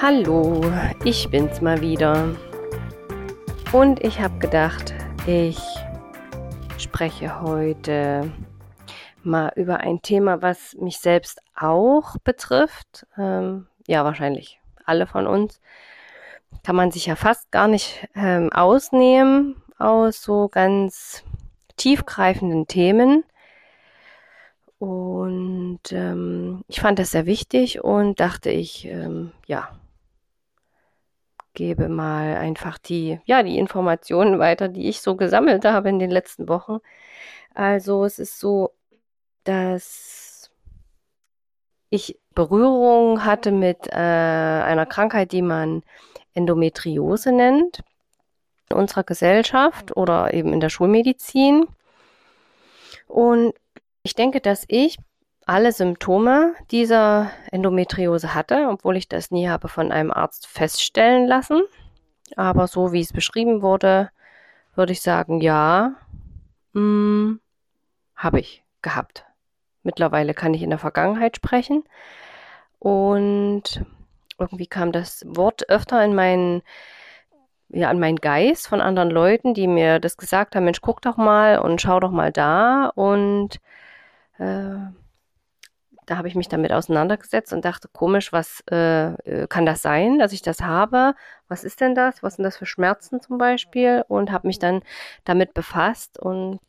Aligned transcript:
Hallo, 0.00 0.60
ich 1.02 1.28
bin's 1.28 1.60
mal 1.60 1.80
wieder. 1.80 2.36
Und 3.72 4.04
ich 4.04 4.20
habe 4.20 4.38
gedacht, 4.38 4.94
ich 5.26 5.58
spreche 6.78 7.40
heute 7.40 8.30
mal 9.24 9.50
über 9.56 9.80
ein 9.80 10.00
Thema, 10.00 10.40
was 10.40 10.76
mich 10.76 11.00
selbst 11.00 11.42
auch 11.56 12.16
betrifft. 12.22 13.08
Ähm, 13.18 13.66
ja, 13.88 14.04
wahrscheinlich 14.04 14.60
alle 14.84 15.08
von 15.08 15.26
uns. 15.26 15.60
Kann 16.62 16.76
man 16.76 16.92
sich 16.92 17.06
ja 17.06 17.16
fast 17.16 17.50
gar 17.50 17.66
nicht 17.66 18.06
ähm, 18.14 18.52
ausnehmen 18.52 19.60
aus 19.78 20.22
so 20.22 20.46
ganz 20.46 21.24
tiefgreifenden 21.76 22.68
Themen. 22.68 23.24
Und 24.78 25.80
ähm, 25.90 26.64
ich 26.68 26.80
fand 26.80 27.00
das 27.00 27.10
sehr 27.10 27.26
wichtig 27.26 27.82
und 27.82 28.20
dachte 28.20 28.50
ich, 28.50 28.84
ähm, 28.84 29.32
ja, 29.48 29.68
gebe 31.58 31.88
mal 31.88 32.36
einfach 32.36 32.78
die, 32.78 33.18
ja, 33.24 33.42
die 33.42 33.58
Informationen 33.58 34.38
weiter, 34.38 34.68
die 34.68 34.88
ich 34.88 35.00
so 35.00 35.16
gesammelt 35.16 35.64
habe 35.64 35.88
in 35.88 35.98
den 35.98 36.10
letzten 36.10 36.48
Wochen. 36.48 36.78
Also 37.52 38.04
es 38.04 38.20
ist 38.20 38.38
so, 38.38 38.70
dass 39.42 40.52
ich 41.90 42.16
Berührung 42.32 43.24
hatte 43.24 43.50
mit 43.50 43.88
äh, 43.88 43.96
einer 43.96 44.86
Krankheit, 44.86 45.32
die 45.32 45.42
man 45.42 45.82
Endometriose 46.32 47.32
nennt, 47.32 47.82
in 48.70 48.76
unserer 48.76 49.02
Gesellschaft 49.02 49.96
oder 49.96 50.32
eben 50.32 50.52
in 50.52 50.60
der 50.60 50.68
Schulmedizin. 50.68 51.66
Und 53.08 53.52
ich 54.04 54.14
denke, 54.14 54.40
dass 54.40 54.64
ich 54.68 54.96
alle 55.48 55.72
Symptome 55.72 56.54
dieser 56.70 57.30
Endometriose 57.50 58.34
hatte, 58.34 58.68
obwohl 58.70 58.98
ich 58.98 59.08
das 59.08 59.30
nie 59.30 59.48
habe 59.48 59.68
von 59.68 59.90
einem 59.90 60.12
Arzt 60.12 60.46
feststellen 60.46 61.26
lassen. 61.26 61.62
Aber 62.36 62.66
so 62.66 62.92
wie 62.92 63.00
es 63.00 63.14
beschrieben 63.14 63.62
wurde, 63.62 64.10
würde 64.74 64.92
ich 64.92 65.00
sagen, 65.00 65.40
ja, 65.40 65.94
hm, 66.74 67.40
habe 68.14 68.40
ich 68.40 68.62
gehabt. 68.82 69.24
Mittlerweile 69.82 70.34
kann 70.34 70.52
ich 70.52 70.62
in 70.62 70.68
der 70.68 70.78
Vergangenheit 70.78 71.36
sprechen. 71.36 71.82
Und 72.78 73.86
irgendwie 74.38 74.66
kam 74.66 74.92
das 74.92 75.24
Wort 75.26 75.70
öfter 75.70 76.04
in 76.04 76.14
meinen, 76.14 76.60
ja, 77.70 77.88
an 77.88 77.98
meinen 77.98 78.16
Geist 78.16 78.68
von 78.68 78.82
anderen 78.82 79.10
Leuten, 79.10 79.54
die 79.54 79.66
mir 79.66 79.98
das 79.98 80.18
gesagt 80.18 80.54
haben, 80.54 80.64
Mensch, 80.64 80.82
guck 80.82 81.00
doch 81.00 81.16
mal 81.16 81.58
und 81.58 81.80
schau 81.80 82.00
doch 82.00 82.10
mal 82.10 82.32
da. 82.32 82.92
Und 82.94 83.60
äh, 84.36 84.76
da 86.08 86.16
habe 86.16 86.26
ich 86.28 86.34
mich 86.34 86.48
damit 86.48 86.72
auseinandergesetzt 86.72 87.52
und 87.52 87.66
dachte, 87.66 87.88
komisch, 87.92 88.32
was 88.32 88.64
äh, 88.70 89.12
äh, 89.12 89.46
kann 89.46 89.66
das 89.66 89.82
sein, 89.82 90.18
dass 90.18 90.32
ich 90.32 90.40
das 90.40 90.62
habe? 90.62 91.14
Was 91.48 91.64
ist 91.64 91.82
denn 91.82 91.94
das? 91.94 92.22
Was 92.22 92.36
sind 92.36 92.44
das 92.44 92.56
für 92.56 92.64
Schmerzen 92.64 93.20
zum 93.20 93.36
Beispiel? 93.36 94.04
Und 94.08 94.32
habe 94.32 94.46
mich 94.46 94.58
dann 94.58 94.82
damit 95.24 95.52
befasst 95.52 96.18
und 96.18 96.60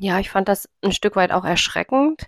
ja, 0.00 0.18
ich 0.18 0.30
fand 0.30 0.48
das 0.48 0.68
ein 0.82 0.92
Stück 0.92 1.14
weit 1.14 1.30
auch 1.30 1.44
erschreckend, 1.44 2.26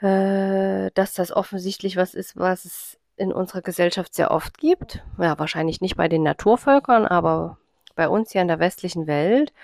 äh, 0.00 0.90
dass 0.92 1.14
das 1.14 1.32
offensichtlich 1.32 1.96
was 1.96 2.12
ist, 2.12 2.36
was 2.36 2.66
es 2.66 2.98
in 3.16 3.32
unserer 3.32 3.62
Gesellschaft 3.62 4.14
sehr 4.14 4.30
oft 4.30 4.58
gibt. 4.58 5.02
Ja, 5.18 5.38
wahrscheinlich 5.38 5.80
nicht 5.80 5.96
bei 5.96 6.08
den 6.08 6.22
Naturvölkern, 6.22 7.06
aber 7.06 7.56
bei 7.96 8.08
uns 8.10 8.32
hier 8.32 8.42
in 8.42 8.48
der 8.48 8.60
westlichen 8.60 9.06
Welt. 9.06 9.54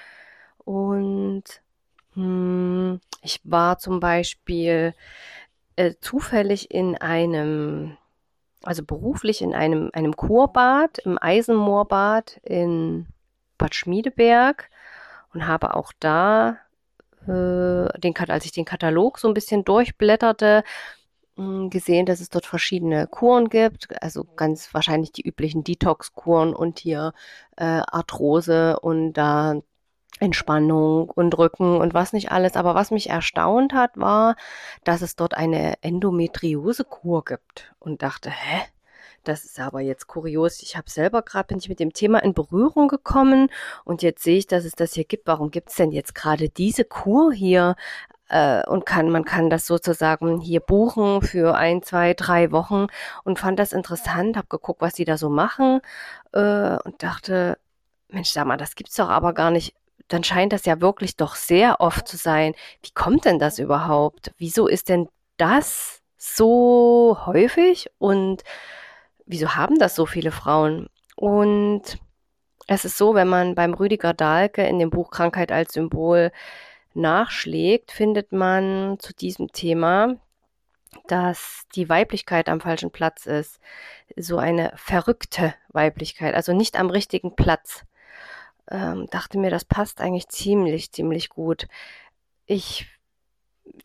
Und 0.65 1.45
hm, 2.15 3.00
ich 3.25 3.41
war 3.45 3.79
zum 3.79 4.01
Beispiel 4.01 4.95
äh, 5.77 5.95
zufällig 6.01 6.71
in 6.71 6.97
einem, 6.97 7.97
also 8.62 8.85
beruflich 8.85 9.43
in 9.43 9.55
einem, 9.55 9.91
einem 9.93 10.15
Kurbad, 10.15 10.99
im 10.99 11.19
Eisenmoorbad 11.21 12.41
in 12.45 13.07
Bad 13.59 13.75
Schmiedeberg 13.75 14.71
und 15.33 15.47
habe 15.47 15.75
auch 15.75 15.93
da, 15.99 16.59
äh, 17.27 17.99
den, 17.99 18.15
als 18.29 18.45
ich 18.45 18.53
den 18.53 18.65
Katalog 18.65 19.19
so 19.19 19.29
ein 19.29 19.35
bisschen 19.35 19.65
durchblätterte, 19.65 20.62
hm, 21.37 21.71
gesehen, 21.71 22.06
dass 22.06 22.21
es 22.21 22.29
dort 22.29 22.47
verschiedene 22.47 23.06
Kuren 23.06 23.49
gibt, 23.49 24.01
also 24.03 24.25
ganz 24.37 24.73
wahrscheinlich 24.75 25.12
die 25.12 25.27
üblichen 25.27 25.65
Detox-Kuren 25.65 26.55
und 26.55 26.79
hier 26.79 27.12
äh, 27.56 27.65
Arthrose 27.65 28.79
und 28.81 29.15
da 29.15 29.61
Entspannung 30.20 31.10
und 31.10 31.36
Rücken 31.36 31.76
und 31.80 31.94
was 31.94 32.12
nicht 32.12 32.30
alles. 32.30 32.56
Aber 32.56 32.75
was 32.75 32.91
mich 32.91 33.10
erstaunt 33.10 33.72
hat, 33.72 33.97
war, 33.97 34.36
dass 34.84 35.02
es 35.02 35.16
dort 35.16 35.34
eine 35.34 35.82
Endometriose-Kur 35.82 37.25
gibt 37.25 37.75
und 37.78 38.02
dachte, 38.02 38.30
hä? 38.30 38.62
Das 39.25 39.44
ist 39.47 39.58
aber 39.58 39.80
jetzt 39.80 40.06
kurios. 40.06 40.60
Ich 40.62 40.76
habe 40.76 40.91
selber 40.91 41.22
gerade 41.22 41.47
bin 41.47 41.58
ich 41.58 41.70
mit 41.70 41.80
dem 41.80 41.94
Thema 41.94 42.22
in 42.22 42.34
Berührung 42.34 42.88
gekommen 42.88 43.48
und 43.84 44.02
jetzt 44.02 44.22
sehe 44.22 44.36
ich, 44.36 44.47
dass 44.47 44.66
es 44.66 44.75
das 44.75 44.92
hier 44.92 45.04
gibt. 45.04 45.26
Warum 45.26 45.50
gibt 45.50 45.70
es 45.70 45.76
denn 45.76 45.92
jetzt 45.92 46.14
gerade 46.14 46.50
diese 46.50 46.84
Kur 46.84 47.32
hier? 47.32 47.75
Äh, 48.28 48.66
und 48.66 48.86
kann 48.86 49.10
man 49.10 49.25
kann 49.25 49.50
das 49.50 49.66
sozusagen 49.66 50.41
hier 50.41 50.60
buchen 50.60 51.22
für 51.22 51.56
ein, 51.56 51.82
zwei, 51.82 52.14
drei 52.14 52.52
Wochen 52.52 52.86
und 53.25 53.38
fand 53.38 53.58
das 53.58 53.72
interessant. 53.72 54.36
Habe 54.36 54.48
geguckt, 54.48 54.81
was 54.82 54.94
die 54.94 55.04
da 55.04 55.16
so 55.19 55.31
machen 55.31 55.81
äh, 56.32 56.76
und 56.84 57.02
dachte, 57.02 57.58
Mensch, 58.08 58.31
sag 58.31 58.46
mal, 58.46 58.56
das 58.56 58.76
gibt's 58.76 58.96
doch 58.96 59.08
aber 59.08 59.32
gar 59.34 59.50
nicht 59.50 59.75
dann 60.09 60.25
scheint 60.25 60.53
das 60.53 60.65
ja 60.66 60.81
wirklich 60.81 61.16
doch 61.16 61.34
sehr 61.34 61.81
oft 61.81 62.06
zu 62.06 62.16
sein. 62.16 62.54
Wie 62.82 62.91
kommt 62.92 63.25
denn 63.25 63.38
das 63.38 63.59
überhaupt? 63.59 64.32
Wieso 64.38 64.66
ist 64.66 64.88
denn 64.88 65.09
das 65.37 66.03
so 66.16 67.19
häufig 67.26 67.91
und 67.98 68.43
wieso 69.26 69.56
haben 69.56 69.78
das 69.78 69.94
so 69.94 70.06
viele 70.06 70.31
Frauen? 70.31 70.88
Und 71.16 71.98
es 72.66 72.84
ist 72.84 72.98
so, 72.98 73.14
wenn 73.14 73.28
man 73.28 73.54
beim 73.54 73.75
Rüdiger 73.75 74.14
Dahlke 74.14 74.66
in 74.66 74.78
dem 74.78 74.91
Buch 74.91 75.10
Krankheit 75.10 75.53
als 75.53 75.75
Symbol 75.75 76.32
nachschlägt, 76.94 77.91
findet 77.93 78.32
man 78.32 78.97
zu 78.98 79.12
diesem 79.12 79.53
Thema, 79.53 80.16
dass 81.09 81.64
die 81.75 81.88
Weiblichkeit 81.88 82.48
am 82.48 82.60
falschen 82.60 82.91
Platz 82.91 83.26
ist. 83.26 83.60
So 84.16 84.38
eine 84.38 84.72
verrückte 84.76 85.54
Weiblichkeit, 85.69 86.34
also 86.34 86.53
nicht 86.53 86.78
am 86.78 86.88
richtigen 86.91 87.34
Platz 87.34 87.84
ähm, 88.70 89.06
dachte 89.10 89.38
mir, 89.38 89.50
das 89.50 89.64
passt 89.64 90.00
eigentlich 90.00 90.28
ziemlich, 90.28 90.92
ziemlich 90.92 91.28
gut. 91.28 91.66
Ich 92.47 92.86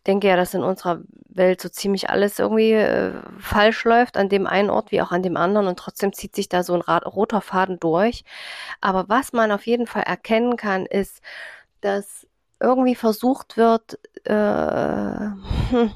denke 0.05 0.27
ja, 0.27 0.35
dass 0.35 0.53
in 0.53 0.63
unserer 0.63 1.01
Welt 1.29 1.61
so 1.61 1.69
ziemlich 1.69 2.09
alles 2.09 2.39
irgendwie 2.39 2.73
äh, 2.73 3.13
falsch 3.39 3.83
läuft, 3.85 4.17
an 4.17 4.29
dem 4.29 4.47
einen 4.47 4.69
Ort 4.69 4.91
wie 4.91 5.01
auch 5.01 5.11
an 5.11 5.23
dem 5.23 5.37
anderen 5.37 5.67
und 5.67 5.79
trotzdem 5.79 6.13
zieht 6.13 6.35
sich 6.35 6.49
da 6.49 6.63
so 6.63 6.73
ein 6.73 6.81
roter 6.81 7.41
Faden 7.41 7.79
durch. 7.79 8.23
Aber 8.81 9.07
was 9.09 9.33
man 9.33 9.51
auf 9.51 9.65
jeden 9.67 9.87
Fall 9.87 10.03
erkennen 10.03 10.57
kann, 10.57 10.85
ist, 10.85 11.21
dass 11.81 12.27
irgendwie 12.59 12.95
versucht 12.95 13.57
wird, 13.57 13.99
äh, 14.25 14.33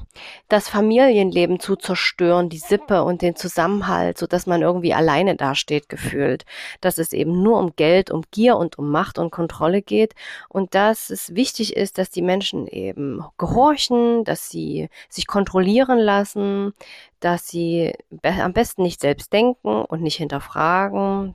das 0.48 0.68
Familienleben 0.68 1.60
zu 1.60 1.76
zerstören, 1.76 2.48
die 2.48 2.58
Sippe 2.58 3.04
und 3.04 3.22
den 3.22 3.36
Zusammenhalt, 3.36 4.18
so 4.18 4.26
dass 4.26 4.46
man 4.46 4.62
irgendwie 4.62 4.94
alleine 4.94 5.36
dasteht 5.36 5.88
gefühlt. 5.88 6.44
Dass 6.80 6.98
es 6.98 7.12
eben 7.12 7.42
nur 7.42 7.58
um 7.58 7.76
Geld, 7.76 8.10
um 8.10 8.22
Gier 8.30 8.56
und 8.56 8.78
um 8.78 8.90
Macht 8.90 9.18
und 9.18 9.30
Kontrolle 9.30 9.82
geht 9.82 10.14
und 10.48 10.74
dass 10.74 11.10
es 11.10 11.34
wichtig 11.34 11.76
ist, 11.76 11.98
dass 11.98 12.10
die 12.10 12.22
Menschen 12.22 12.66
eben 12.66 13.24
gehorchen, 13.36 14.24
dass 14.24 14.48
sie 14.48 14.88
sich 15.08 15.26
kontrollieren 15.26 15.98
lassen, 15.98 16.72
dass 17.20 17.48
sie 17.48 17.92
am 18.22 18.52
besten 18.52 18.82
nicht 18.82 19.00
selbst 19.00 19.32
denken 19.32 19.84
und 19.84 20.02
nicht 20.02 20.16
hinterfragen, 20.16 21.34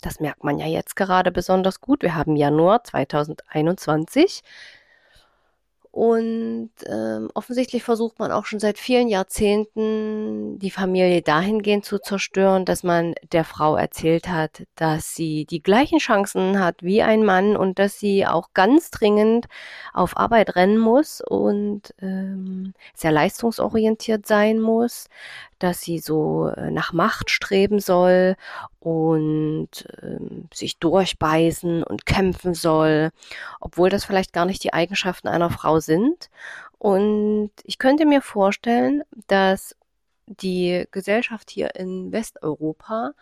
das 0.00 0.20
merkt 0.20 0.42
man 0.44 0.58
ja 0.58 0.66
jetzt 0.66 0.96
gerade 0.96 1.30
besonders 1.30 1.80
gut. 1.80 2.02
Wir 2.02 2.14
haben 2.14 2.36
Januar 2.36 2.82
2021 2.84 4.42
und 5.92 6.70
ähm, 6.86 7.30
offensichtlich 7.34 7.84
versucht 7.84 8.18
man 8.18 8.32
auch 8.32 8.46
schon 8.46 8.58
seit 8.58 8.78
vielen 8.78 9.08
Jahrzehnten 9.08 10.58
die 10.58 10.70
Familie 10.70 11.20
dahingehend 11.20 11.84
zu 11.84 11.98
zerstören, 11.98 12.64
dass 12.64 12.82
man 12.82 13.14
der 13.30 13.44
Frau 13.44 13.76
erzählt 13.76 14.26
hat, 14.26 14.62
dass 14.74 15.14
sie 15.14 15.44
die 15.44 15.62
gleichen 15.62 15.98
Chancen 15.98 16.58
hat 16.58 16.82
wie 16.82 17.02
ein 17.02 17.26
Mann 17.26 17.58
und 17.58 17.78
dass 17.78 17.98
sie 17.98 18.26
auch 18.26 18.54
ganz 18.54 18.90
dringend 18.90 19.48
auf 19.92 20.16
Arbeit 20.16 20.56
rennen 20.56 20.78
muss 20.78 21.20
und 21.20 21.94
ähm, 22.00 22.72
sehr 22.94 23.12
leistungsorientiert 23.12 24.26
sein 24.26 24.60
muss, 24.60 25.08
dass 25.58 25.82
sie 25.82 25.98
so 25.98 26.48
äh, 26.48 26.70
nach 26.70 26.92
Macht 26.92 27.30
streben 27.30 27.78
soll 27.80 28.36
und 28.80 29.86
ähm, 30.02 30.48
sich 30.52 30.78
durchbeißen 30.78 31.84
und 31.84 32.04
kämpfen 32.04 32.54
soll, 32.54 33.10
obwohl 33.60 33.88
das 33.88 34.04
vielleicht 34.04 34.32
gar 34.32 34.44
nicht 34.44 34.64
die 34.64 34.72
Eigenschaften 34.72 35.28
einer 35.28 35.50
Frau 35.50 35.78
sind. 35.82 36.30
Und 36.78 37.50
ich 37.64 37.78
könnte 37.78 38.06
mir 38.06 38.22
vorstellen, 38.22 39.02
dass 39.28 39.76
die 40.26 40.86
Gesellschaft 40.90 41.50
hier 41.50 41.74
in 41.76 42.12
Westeuropa 42.12 43.12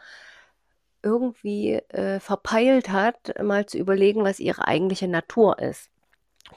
irgendwie 1.03 1.75
äh, 1.75 2.21
verpeilt 2.21 2.91
hat, 2.91 3.35
mal 3.43 3.67
zu 3.67 3.79
überlegen, 3.79 4.23
was 4.25 4.39
ihre 4.41 4.67
eigentliche 4.69 5.09
Natur 5.09 5.59
ist. 5.59 5.91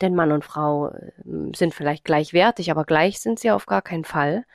Denn 0.02 0.16
Mann 0.16 0.32
und 0.32 0.44
Frau 0.46 0.90
äh, 0.90 1.12
sind 1.56 1.74
vielleicht 1.74 2.04
gleichwertig, 2.06 2.72
aber 2.72 2.86
gleich 2.86 3.20
sind 3.22 3.40
sie 3.40 3.52
auf 3.52 3.66
gar 3.66 3.82
keinen 3.82 4.06
Fall. 4.06 4.46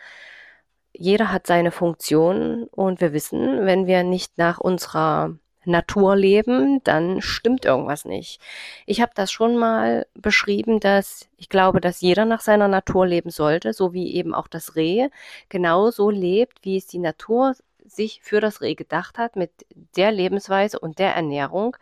jeder 0.92 1.32
hat 1.32 1.46
seine 1.46 1.70
Funktion 1.70 2.64
und 2.70 3.00
wir 3.00 3.12
wissen, 3.12 3.66
wenn 3.66 3.86
wir 3.86 4.02
nicht 4.04 4.38
nach 4.38 4.58
unserer 4.58 5.36
Natur 5.68 6.16
leben, 6.16 6.82
dann 6.84 7.20
stimmt 7.22 7.64
irgendwas 7.64 8.04
nicht. 8.04 8.40
Ich 8.86 9.00
habe 9.00 9.12
das 9.14 9.30
schon 9.30 9.56
mal 9.56 10.06
beschrieben, 10.14 10.80
dass 10.80 11.28
ich 11.36 11.48
glaube, 11.48 11.80
dass 11.80 12.00
jeder 12.00 12.24
nach 12.24 12.40
seiner 12.40 12.68
Natur 12.68 13.06
leben 13.06 13.30
sollte, 13.30 13.72
so 13.72 13.92
wie 13.92 14.14
eben 14.14 14.34
auch 14.34 14.48
das 14.48 14.76
Reh 14.76 15.08
genauso 15.48 16.10
lebt, 16.10 16.64
wie 16.64 16.76
es 16.76 16.86
die 16.86 16.98
Natur 16.98 17.54
sich 17.86 18.20
für 18.22 18.40
das 18.40 18.60
Reh 18.60 18.74
gedacht 18.74 19.18
hat, 19.18 19.36
mit 19.36 19.50
der 19.96 20.12
Lebensweise 20.12 20.78
und 20.78 20.98
der 20.98 21.14
Ernährung. 21.14 21.76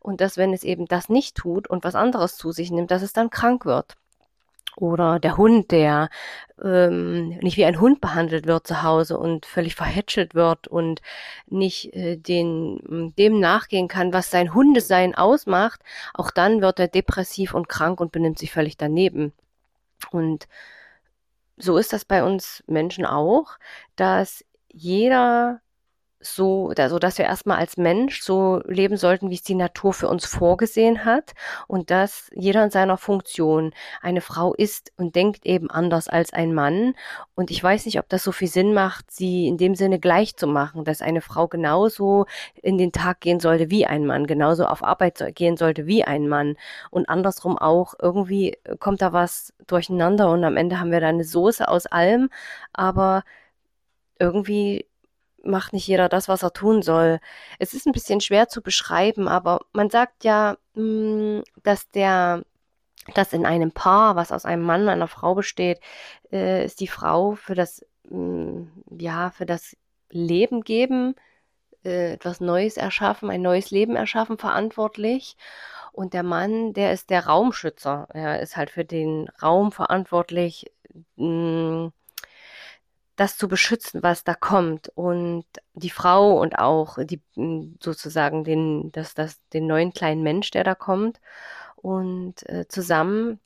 Und 0.00 0.20
dass, 0.20 0.36
wenn 0.36 0.52
es 0.52 0.64
eben 0.64 0.86
das 0.86 1.08
nicht 1.08 1.36
tut 1.36 1.68
und 1.68 1.84
was 1.84 1.94
anderes 1.94 2.36
zu 2.36 2.52
sich 2.52 2.70
nimmt, 2.70 2.90
dass 2.90 3.02
es 3.02 3.12
dann 3.12 3.30
krank 3.30 3.64
wird. 3.64 3.96
Oder 4.80 5.18
der 5.20 5.36
Hund, 5.36 5.70
der 5.72 6.08
ähm, 6.62 7.28
nicht 7.40 7.58
wie 7.58 7.66
ein 7.66 7.80
Hund 7.80 8.00
behandelt 8.00 8.46
wird 8.46 8.66
zu 8.66 8.82
Hause 8.82 9.18
und 9.18 9.44
völlig 9.44 9.74
verhätschelt 9.74 10.34
wird 10.34 10.68
und 10.68 11.02
nicht 11.46 11.92
äh, 11.94 12.16
den, 12.16 13.12
dem 13.18 13.40
nachgehen 13.40 13.88
kann, 13.88 14.14
was 14.14 14.30
sein 14.30 14.54
Hundesein 14.54 15.14
ausmacht, 15.14 15.82
auch 16.14 16.30
dann 16.30 16.62
wird 16.62 16.80
er 16.80 16.88
depressiv 16.88 17.52
und 17.54 17.68
krank 17.68 18.00
und 18.00 18.10
benimmt 18.10 18.38
sich 18.38 18.52
völlig 18.52 18.78
daneben. 18.78 19.34
Und 20.12 20.48
so 21.58 21.76
ist 21.76 21.92
das 21.92 22.06
bei 22.06 22.24
uns 22.24 22.64
Menschen 22.66 23.04
auch, 23.04 23.58
dass 23.96 24.46
jeder 24.72 25.60
so, 26.20 26.72
so 26.76 26.98
dass 26.98 27.18
wir 27.18 27.24
erstmal 27.24 27.58
als 27.58 27.76
Mensch 27.78 28.20
so 28.22 28.60
leben 28.66 28.96
sollten, 28.96 29.30
wie 29.30 29.34
es 29.34 29.42
die 29.42 29.54
Natur 29.54 29.94
für 29.94 30.08
uns 30.08 30.26
vorgesehen 30.26 31.04
hat 31.04 31.32
und 31.66 31.90
dass 31.90 32.30
jeder 32.34 32.62
in 32.64 32.70
seiner 32.70 32.98
Funktion 32.98 33.72
eine 34.02 34.20
Frau 34.20 34.52
ist 34.54 34.92
und 34.96 35.16
denkt 35.16 35.46
eben 35.46 35.70
anders 35.70 36.08
als 36.08 36.32
ein 36.32 36.52
Mann. 36.54 36.94
Und 37.34 37.50
ich 37.50 37.62
weiß 37.62 37.86
nicht, 37.86 37.98
ob 37.98 38.08
das 38.08 38.22
so 38.22 38.32
viel 38.32 38.48
Sinn 38.48 38.74
macht, 38.74 39.10
sie 39.10 39.48
in 39.48 39.56
dem 39.56 39.74
Sinne 39.74 39.98
gleich 39.98 40.36
zu 40.36 40.46
machen, 40.46 40.84
dass 40.84 41.00
eine 41.00 41.22
Frau 41.22 41.48
genauso 41.48 42.26
in 42.62 42.76
den 42.76 42.92
Tag 42.92 43.20
gehen 43.20 43.40
sollte 43.40 43.70
wie 43.70 43.86
ein 43.86 44.06
Mann, 44.06 44.26
genauso 44.26 44.66
auf 44.66 44.84
Arbeit 44.84 45.34
gehen 45.34 45.56
sollte 45.56 45.86
wie 45.86 46.04
ein 46.04 46.28
Mann 46.28 46.56
und 46.90 47.08
andersrum 47.08 47.56
auch. 47.56 47.94
Irgendwie 48.00 48.58
kommt 48.78 49.00
da 49.00 49.12
was 49.14 49.54
durcheinander 49.66 50.30
und 50.30 50.44
am 50.44 50.56
Ende 50.58 50.80
haben 50.80 50.92
wir 50.92 51.00
da 51.00 51.08
eine 51.08 51.24
Soße 51.24 51.66
aus 51.66 51.86
allem, 51.86 52.28
aber 52.72 53.24
irgendwie 54.18 54.89
macht 55.44 55.72
nicht 55.72 55.86
jeder 55.86 56.08
das, 56.08 56.28
was 56.28 56.42
er 56.42 56.52
tun 56.52 56.82
soll. 56.82 57.20
Es 57.58 57.74
ist 57.74 57.86
ein 57.86 57.92
bisschen 57.92 58.20
schwer 58.20 58.48
zu 58.48 58.62
beschreiben, 58.62 59.28
aber 59.28 59.60
man 59.72 59.90
sagt 59.90 60.24
ja, 60.24 60.56
mm, 60.74 61.40
dass 61.62 61.88
der, 61.90 62.44
dass 63.14 63.32
in 63.32 63.46
einem 63.46 63.72
Paar, 63.72 64.16
was 64.16 64.32
aus 64.32 64.44
einem 64.44 64.62
Mann 64.62 64.82
und 64.82 64.88
einer 64.88 65.08
Frau 65.08 65.34
besteht, 65.34 65.80
äh, 66.32 66.64
ist 66.64 66.80
die 66.80 66.88
Frau 66.88 67.34
für 67.34 67.54
das, 67.54 67.84
mm, 68.08 68.64
ja, 68.98 69.30
für 69.30 69.46
das 69.46 69.76
Leben 70.10 70.62
geben, 70.62 71.14
äh, 71.84 72.12
etwas 72.14 72.40
Neues 72.40 72.76
erschaffen, 72.76 73.30
ein 73.30 73.42
neues 73.42 73.70
Leben 73.70 73.96
erschaffen 73.96 74.38
verantwortlich. 74.38 75.36
Und 75.92 76.14
der 76.14 76.22
Mann, 76.22 76.72
der 76.72 76.92
ist 76.92 77.10
der 77.10 77.26
Raumschützer. 77.26 78.06
Er 78.12 78.40
ist 78.40 78.56
halt 78.56 78.70
für 78.70 78.84
den 78.84 79.28
Raum 79.42 79.72
verantwortlich. 79.72 80.66
Mh, 81.16 81.86
mm, 81.86 81.92
das 83.20 83.36
zu 83.36 83.48
beschützen, 83.48 84.02
was 84.02 84.24
da 84.24 84.34
kommt 84.34 84.90
und 84.94 85.44
die 85.74 85.90
Frau 85.90 86.40
und 86.40 86.58
auch 86.58 86.98
die 87.04 87.20
sozusagen 87.78 88.44
den, 88.44 88.92
das, 88.92 89.12
das, 89.12 89.38
den 89.52 89.66
neuen 89.66 89.92
kleinen 89.92 90.22
Mensch, 90.22 90.50
der 90.50 90.64
da 90.64 90.74
kommt 90.74 91.20
und 91.76 92.48
äh, 92.48 92.66
zusammen 92.68 93.38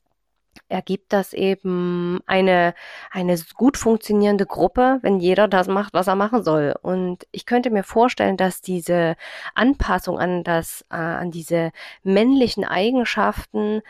ergibt 0.69 1.11
das 1.11 1.33
eben 1.33 2.21
eine, 2.25 2.73
eine 3.11 3.37
gut 3.55 3.75
funktionierende 3.75 4.45
Gruppe, 4.45 4.99
wenn 5.01 5.19
jeder 5.19 5.49
das 5.49 5.67
macht, 5.67 5.93
was 5.93 6.07
er 6.07 6.15
machen 6.15 6.43
soll. 6.45 6.73
Und 6.81 7.27
ich 7.31 7.45
könnte 7.45 7.69
mir 7.69 7.83
vorstellen, 7.83 8.37
dass 8.37 8.61
diese 8.61 9.17
Anpassung 9.55 10.17
an 10.17 10.45
das, 10.45 10.85
äh, 10.89 10.95
an 10.95 11.31
diese 11.31 11.71
männlichen 12.03 12.63
Eigenschaften 12.63 13.81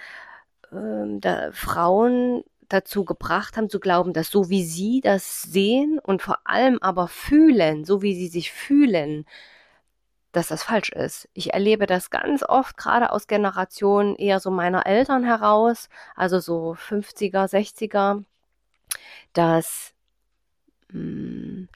äh, 0.71 1.19
der 1.19 1.53
Frauen 1.53 2.43
dazu 2.69 3.06
gebracht 3.06 3.57
haben 3.57 3.69
zu 3.69 3.79
glauben, 3.79 4.13
dass 4.13 4.29
so 4.29 4.50
wie 4.50 4.63
sie 4.63 5.01
das 5.01 5.44
sehen 5.44 6.00
und 6.00 6.21
vor 6.21 6.39
allem 6.45 6.79
aber 6.81 7.07
fühlen, 7.07 7.85
so 7.85 8.01
wie 8.01 8.15
sie 8.15 8.27
sich 8.27 8.51
fühlen, 8.51 9.25
dass 10.31 10.50
das 10.50 10.63
falsch 10.63 10.89
ist. 10.89 11.29
Ich 11.33 11.53
erlebe 11.53 11.85
das 11.85 12.09
ganz 12.09 12.44
oft, 12.44 12.77
gerade 12.77 13.12
aus 13.12 13.27
Generationen 13.27 14.15
eher 14.15 14.39
so 14.39 14.51
meiner 14.51 14.85
Eltern 14.85 15.23
heraus, 15.23 15.89
also 16.15 16.39
so 16.39 16.73
50er, 16.73 17.47
60er, 17.50 18.23
dass 19.33 19.94
mh, 20.89 21.00
hm, 21.00 21.69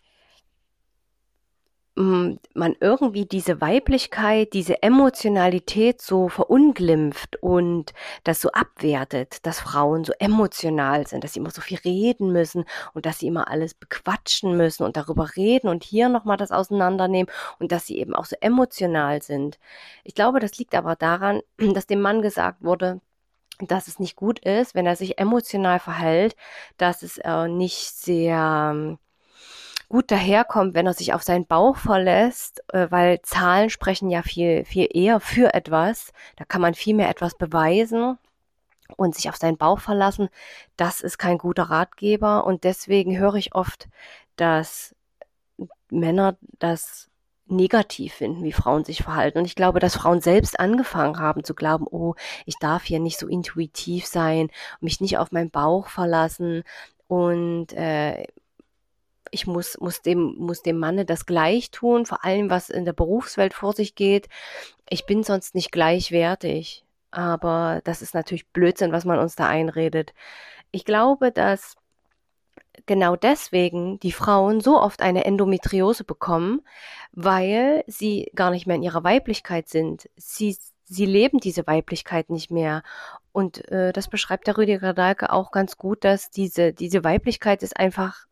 man 1.99 2.77
irgendwie 2.79 3.25
diese 3.25 3.59
Weiblichkeit, 3.59 4.53
diese 4.53 4.81
Emotionalität 4.81 6.01
so 6.01 6.29
verunglimpft 6.29 7.35
und 7.43 7.93
das 8.23 8.39
so 8.39 8.49
abwertet, 8.51 9.45
dass 9.45 9.59
Frauen 9.59 10.05
so 10.05 10.13
emotional 10.17 11.05
sind, 11.07 11.25
dass 11.25 11.33
sie 11.33 11.39
immer 11.41 11.51
so 11.51 11.59
viel 11.59 11.77
reden 11.79 12.31
müssen 12.31 12.63
und 12.93 13.05
dass 13.05 13.19
sie 13.19 13.27
immer 13.27 13.49
alles 13.49 13.73
bequatschen 13.73 14.55
müssen 14.55 14.83
und 14.83 14.95
darüber 14.95 15.35
reden 15.35 15.67
und 15.67 15.83
hier 15.83 16.07
nochmal 16.07 16.37
das 16.37 16.51
auseinandernehmen 16.51 17.29
und 17.59 17.73
dass 17.73 17.85
sie 17.85 17.97
eben 17.97 18.15
auch 18.15 18.25
so 18.25 18.37
emotional 18.39 19.21
sind. 19.21 19.59
Ich 20.05 20.15
glaube, 20.15 20.39
das 20.39 20.57
liegt 20.57 20.75
aber 20.75 20.95
daran, 20.95 21.41
dass 21.57 21.85
dem 21.85 21.99
Mann 21.99 22.21
gesagt 22.21 22.63
wurde, 22.63 23.01
dass 23.59 23.89
es 23.89 23.99
nicht 23.99 24.15
gut 24.15 24.39
ist, 24.39 24.73
wenn 24.73 24.85
er 24.85 24.95
sich 24.95 25.19
emotional 25.19 25.79
verhält, 25.79 26.37
dass 26.77 27.03
es 27.03 27.17
äh, 27.17 27.49
nicht 27.49 27.89
sehr 27.89 28.97
gut 29.89 30.11
daherkommt, 30.11 30.75
wenn 30.75 30.85
er 30.85 30.93
sich 30.93 31.13
auf 31.13 31.23
seinen 31.23 31.45
Bauch 31.45 31.75
verlässt, 31.75 32.63
äh, 32.73 32.87
weil 32.91 33.21
Zahlen 33.23 33.69
sprechen 33.69 34.09
ja 34.09 34.21
viel, 34.21 34.63
viel 34.63 34.87
eher 34.91 35.19
für 35.19 35.53
etwas. 35.53 36.13
Da 36.37 36.45
kann 36.45 36.61
man 36.61 36.75
viel 36.75 36.95
mehr 36.95 37.09
etwas 37.09 37.35
beweisen 37.35 38.17
und 38.97 39.15
sich 39.15 39.29
auf 39.29 39.37
seinen 39.37 39.57
Bauch 39.57 39.79
verlassen. 39.79 40.29
Das 40.77 41.01
ist 41.01 41.17
kein 41.17 41.37
guter 41.39 41.63
Ratgeber 41.63 42.45
und 42.45 42.63
deswegen 42.63 43.17
höre 43.17 43.35
ich 43.35 43.55
oft, 43.55 43.87
dass 44.35 44.95
Männer 45.89 46.37
das 46.59 47.09
negativ 47.47 48.13
finden, 48.13 48.43
wie 48.43 48.51
Frauen 48.51 48.85
sich 48.85 49.01
verhalten. 49.03 49.39
Und 49.39 49.45
ich 49.45 49.55
glaube, 49.55 49.79
dass 49.79 49.95
Frauen 49.95 50.21
selbst 50.21 50.59
angefangen 50.59 51.19
haben 51.19 51.43
zu 51.43 51.55
glauben, 51.55 51.87
oh, 51.89 52.13
ich 52.45 52.55
darf 52.59 52.83
hier 52.83 52.99
nicht 52.99 53.17
so 53.19 53.27
intuitiv 53.27 54.05
sein, 54.05 54.49
mich 54.81 55.01
nicht 55.01 55.17
auf 55.17 55.31
meinen 55.31 55.49
Bauch 55.49 55.87
verlassen 55.87 56.63
und 57.07 57.73
äh, 57.73 58.27
ich 59.31 59.47
muss, 59.47 59.79
muss 59.79 60.01
dem, 60.01 60.35
muss 60.37 60.61
dem 60.61 60.77
Manne 60.77 61.05
das 61.05 61.25
gleich 61.25 61.71
tun, 61.71 62.05
vor 62.05 62.23
allem 62.25 62.49
was 62.49 62.69
in 62.69 62.85
der 62.85 62.93
Berufswelt 62.93 63.53
vor 63.53 63.73
sich 63.73 63.95
geht. 63.95 64.27
Ich 64.89 65.05
bin 65.05 65.23
sonst 65.23 65.55
nicht 65.55 65.71
gleichwertig. 65.71 66.83
Aber 67.11 67.81
das 67.85 68.01
ist 68.01 68.13
natürlich 68.13 68.47
Blödsinn, 68.49 68.91
was 68.91 69.05
man 69.05 69.19
uns 69.19 69.35
da 69.35 69.47
einredet. 69.47 70.13
Ich 70.71 70.85
glaube, 70.85 71.31
dass 71.31 71.75
genau 72.85 73.15
deswegen 73.15 73.99
die 73.99 74.11
Frauen 74.11 74.61
so 74.61 74.79
oft 74.79 75.01
eine 75.01 75.25
Endometriose 75.25 76.03
bekommen, 76.03 76.61
weil 77.11 77.83
sie 77.87 78.31
gar 78.35 78.51
nicht 78.51 78.67
mehr 78.67 78.75
in 78.75 78.83
ihrer 78.83 79.03
Weiblichkeit 79.03 79.69
sind. 79.69 80.09
Sie, 80.15 80.57
sie 80.85 81.05
leben 81.05 81.39
diese 81.39 81.67
Weiblichkeit 81.67 82.29
nicht 82.29 82.51
mehr. 82.51 82.83
Und 83.31 83.67
äh, 83.69 83.91
das 83.93 84.07
beschreibt 84.07 84.47
der 84.47 84.57
Rüdiger 84.57 84.93
Dahlke 84.93 85.31
auch 85.31 85.51
ganz 85.51 85.77
gut, 85.77 86.03
dass 86.03 86.29
diese, 86.29 86.73
diese 86.73 87.03
Weiblichkeit 87.03 87.63
ist 87.63 87.77
einfach 87.77 88.25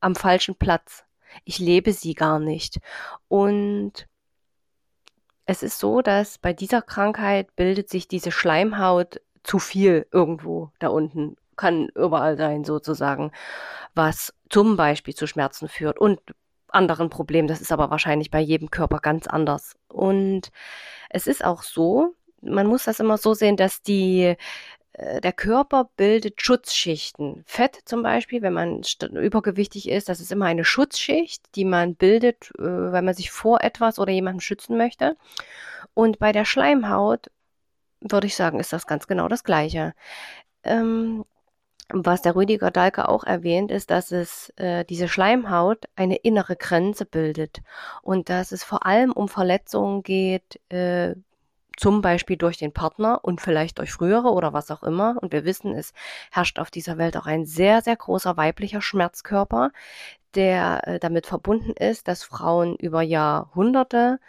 am 0.00 0.14
falschen 0.14 0.54
Platz. 0.54 1.04
Ich 1.44 1.58
lebe 1.58 1.92
sie 1.92 2.14
gar 2.14 2.38
nicht. 2.38 2.80
Und 3.28 4.08
es 5.46 5.62
ist 5.62 5.78
so, 5.78 6.02
dass 6.02 6.38
bei 6.38 6.52
dieser 6.52 6.82
Krankheit 6.82 7.54
bildet 7.56 7.88
sich 7.88 8.08
diese 8.08 8.30
Schleimhaut 8.30 9.20
zu 9.42 9.58
viel 9.58 10.06
irgendwo 10.12 10.70
da 10.78 10.88
unten. 10.88 11.36
Kann 11.56 11.88
überall 11.94 12.36
sein, 12.36 12.64
sozusagen, 12.64 13.32
was 13.94 14.32
zum 14.48 14.76
Beispiel 14.76 15.14
zu 15.14 15.26
Schmerzen 15.26 15.68
führt 15.68 15.98
und 15.98 16.20
anderen 16.68 17.10
Problemen. 17.10 17.48
Das 17.48 17.60
ist 17.60 17.72
aber 17.72 17.90
wahrscheinlich 17.90 18.30
bei 18.30 18.40
jedem 18.40 18.70
Körper 18.70 18.98
ganz 19.00 19.26
anders. 19.26 19.76
Und 19.88 20.50
es 21.10 21.26
ist 21.26 21.44
auch 21.44 21.62
so, 21.62 22.14
man 22.40 22.66
muss 22.66 22.84
das 22.84 23.00
immer 23.00 23.18
so 23.18 23.34
sehen, 23.34 23.56
dass 23.56 23.82
die 23.82 24.36
der 24.98 25.32
Körper 25.32 25.90
bildet 25.96 26.42
Schutzschichten. 26.42 27.42
Fett 27.46 27.78
zum 27.84 28.02
Beispiel, 28.02 28.42
wenn 28.42 28.52
man 28.52 28.82
übergewichtig 29.02 29.88
ist, 29.88 30.08
das 30.08 30.20
ist 30.20 30.32
immer 30.32 30.46
eine 30.46 30.64
Schutzschicht, 30.64 31.54
die 31.54 31.64
man 31.64 31.94
bildet, 31.94 32.50
äh, 32.58 32.62
weil 32.62 33.02
man 33.02 33.14
sich 33.14 33.30
vor 33.30 33.62
etwas 33.62 33.98
oder 33.98 34.12
jemandem 34.12 34.40
schützen 34.40 34.76
möchte. 34.76 35.16
Und 35.94 36.18
bei 36.18 36.32
der 36.32 36.44
Schleimhaut 36.44 37.30
würde 38.00 38.26
ich 38.26 38.36
sagen, 38.36 38.60
ist 38.60 38.72
das 38.72 38.86
ganz 38.86 39.06
genau 39.06 39.28
das 39.28 39.44
Gleiche. 39.44 39.94
Ähm, 40.64 41.24
was 41.92 42.22
der 42.22 42.36
Rüdiger 42.36 42.70
Dahlke 42.70 43.08
auch 43.08 43.24
erwähnt, 43.24 43.70
ist, 43.70 43.90
dass 43.90 44.12
es 44.12 44.50
äh, 44.56 44.84
diese 44.84 45.08
Schleimhaut 45.08 45.86
eine 45.96 46.16
innere 46.16 46.56
Grenze 46.56 47.04
bildet 47.04 47.62
und 48.02 48.28
dass 48.28 48.52
es 48.52 48.64
vor 48.64 48.86
allem 48.86 49.12
um 49.12 49.28
Verletzungen 49.28 50.02
geht, 50.02 50.60
äh, 50.70 51.14
zum 51.80 52.02
Beispiel 52.02 52.36
durch 52.36 52.58
den 52.58 52.72
Partner 52.72 53.20
und 53.22 53.40
vielleicht 53.40 53.78
durch 53.78 53.90
frühere 53.90 54.32
oder 54.32 54.52
was 54.52 54.70
auch 54.70 54.82
immer. 54.82 55.16
Und 55.20 55.32
wir 55.32 55.46
wissen, 55.46 55.72
es 55.74 55.94
herrscht 56.30 56.58
auf 56.58 56.70
dieser 56.70 56.98
Welt 56.98 57.16
auch 57.16 57.24
ein 57.26 57.46
sehr, 57.46 57.80
sehr 57.80 57.96
großer 57.96 58.36
weiblicher 58.36 58.82
Schmerzkörper, 58.82 59.70
der 60.34 60.86
äh, 60.86 60.98
damit 61.00 61.26
verbunden 61.26 61.72
ist, 61.72 62.06
dass 62.06 62.22
Frauen 62.22 62.76
über 62.76 63.00
Jahrhunderte 63.00 64.20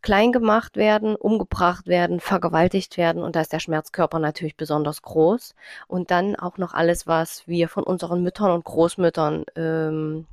klein 0.00 0.32
gemacht 0.32 0.76
werden, 0.76 1.14
umgebracht 1.14 1.86
werden, 1.88 2.20
vergewaltigt 2.20 2.96
werden 2.96 3.22
und 3.22 3.36
da 3.36 3.42
ist 3.42 3.52
der 3.52 3.60
Schmerzkörper 3.60 4.18
natürlich 4.18 4.56
besonders 4.56 5.02
groß. 5.02 5.54
Und 5.88 6.10
dann 6.10 6.36
auch 6.36 6.56
noch 6.56 6.72
alles, 6.72 7.06
was 7.06 7.46
wir 7.46 7.68
von 7.68 7.84
unseren 7.84 8.22
Müttern 8.22 8.52
und 8.52 8.64
Großmüttern 8.64 9.44
ähm, 9.56 10.26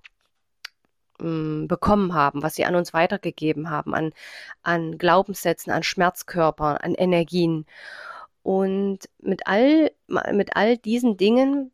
ähm, 1.22 1.68
bekommen 1.68 2.14
haben, 2.14 2.44
was 2.44 2.56
sie 2.56 2.66
an 2.66 2.76
uns 2.76 2.94
weitergegeben 2.94 3.70
haben, 3.70 3.94
an, 3.94 4.14
an 4.64 4.98
Glaubenssätzen, 4.98 5.72
an 5.72 5.84
Schmerzkörpern, 5.84 6.78
an 6.78 6.96
Energien. 6.96 7.66
Und 8.44 9.00
mit 9.20 9.48
all, 9.48 9.92
mit 10.08 10.56
all 10.56 10.78
diesen 10.78 11.18
Dingen 11.18 11.72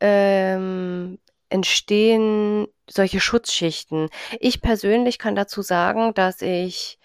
ähm, 0.00 1.18
entstehen 1.48 2.68
solche 2.88 3.20
Schutzschichten. 3.20 4.10
Ich 4.40 4.60
persönlich 4.60 5.18
kann 5.18 5.34
dazu 5.34 5.62
sagen, 5.62 6.14
dass 6.14 6.42
ich 6.42 6.98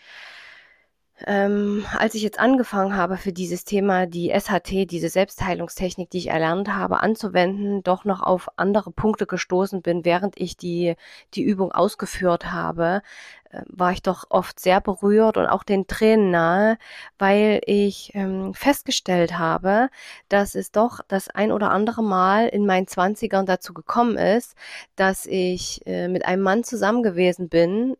ähm, 1.27 1.85
als 1.97 2.15
ich 2.15 2.23
jetzt 2.23 2.39
angefangen 2.39 2.95
habe, 2.95 3.17
für 3.17 3.31
dieses 3.33 3.63
Thema 3.63 4.05
die 4.05 4.29
SHT, 4.29 4.89
diese 4.89 5.09
Selbstheilungstechnik, 5.09 6.09
die 6.09 6.19
ich 6.19 6.27
erlernt 6.27 6.73
habe, 6.73 7.01
anzuwenden, 7.01 7.83
doch 7.83 8.05
noch 8.05 8.21
auf 8.21 8.49
andere 8.57 8.91
Punkte 8.91 9.25
gestoßen 9.25 9.81
bin, 9.81 10.05
während 10.05 10.39
ich 10.39 10.57
die, 10.57 10.95
die 11.33 11.43
Übung 11.43 11.71
ausgeführt 11.71 12.51
habe, 12.51 13.01
äh, 13.49 13.61
war 13.67 13.91
ich 13.91 14.01
doch 14.01 14.25
oft 14.29 14.59
sehr 14.59 14.81
berührt 14.81 15.37
und 15.37 15.47
auch 15.47 15.63
den 15.63 15.87
Tränen 15.87 16.31
nahe, 16.31 16.77
weil 17.17 17.61
ich 17.65 18.11
ähm, 18.15 18.53
festgestellt 18.53 19.37
habe, 19.37 19.89
dass 20.29 20.55
es 20.55 20.71
doch 20.71 21.01
das 21.07 21.29
ein 21.29 21.51
oder 21.51 21.71
andere 21.71 22.03
Mal 22.03 22.47
in 22.47 22.65
meinen 22.65 22.87
Zwanzigern 22.87 23.45
dazu 23.45 23.73
gekommen 23.73 24.17
ist, 24.17 24.55
dass 24.95 25.25
ich 25.25 25.85
äh, 25.85 26.07
mit 26.07 26.25
einem 26.25 26.43
Mann 26.43 26.63
zusammen 26.63 27.03
gewesen 27.03 27.49
bin, 27.49 27.95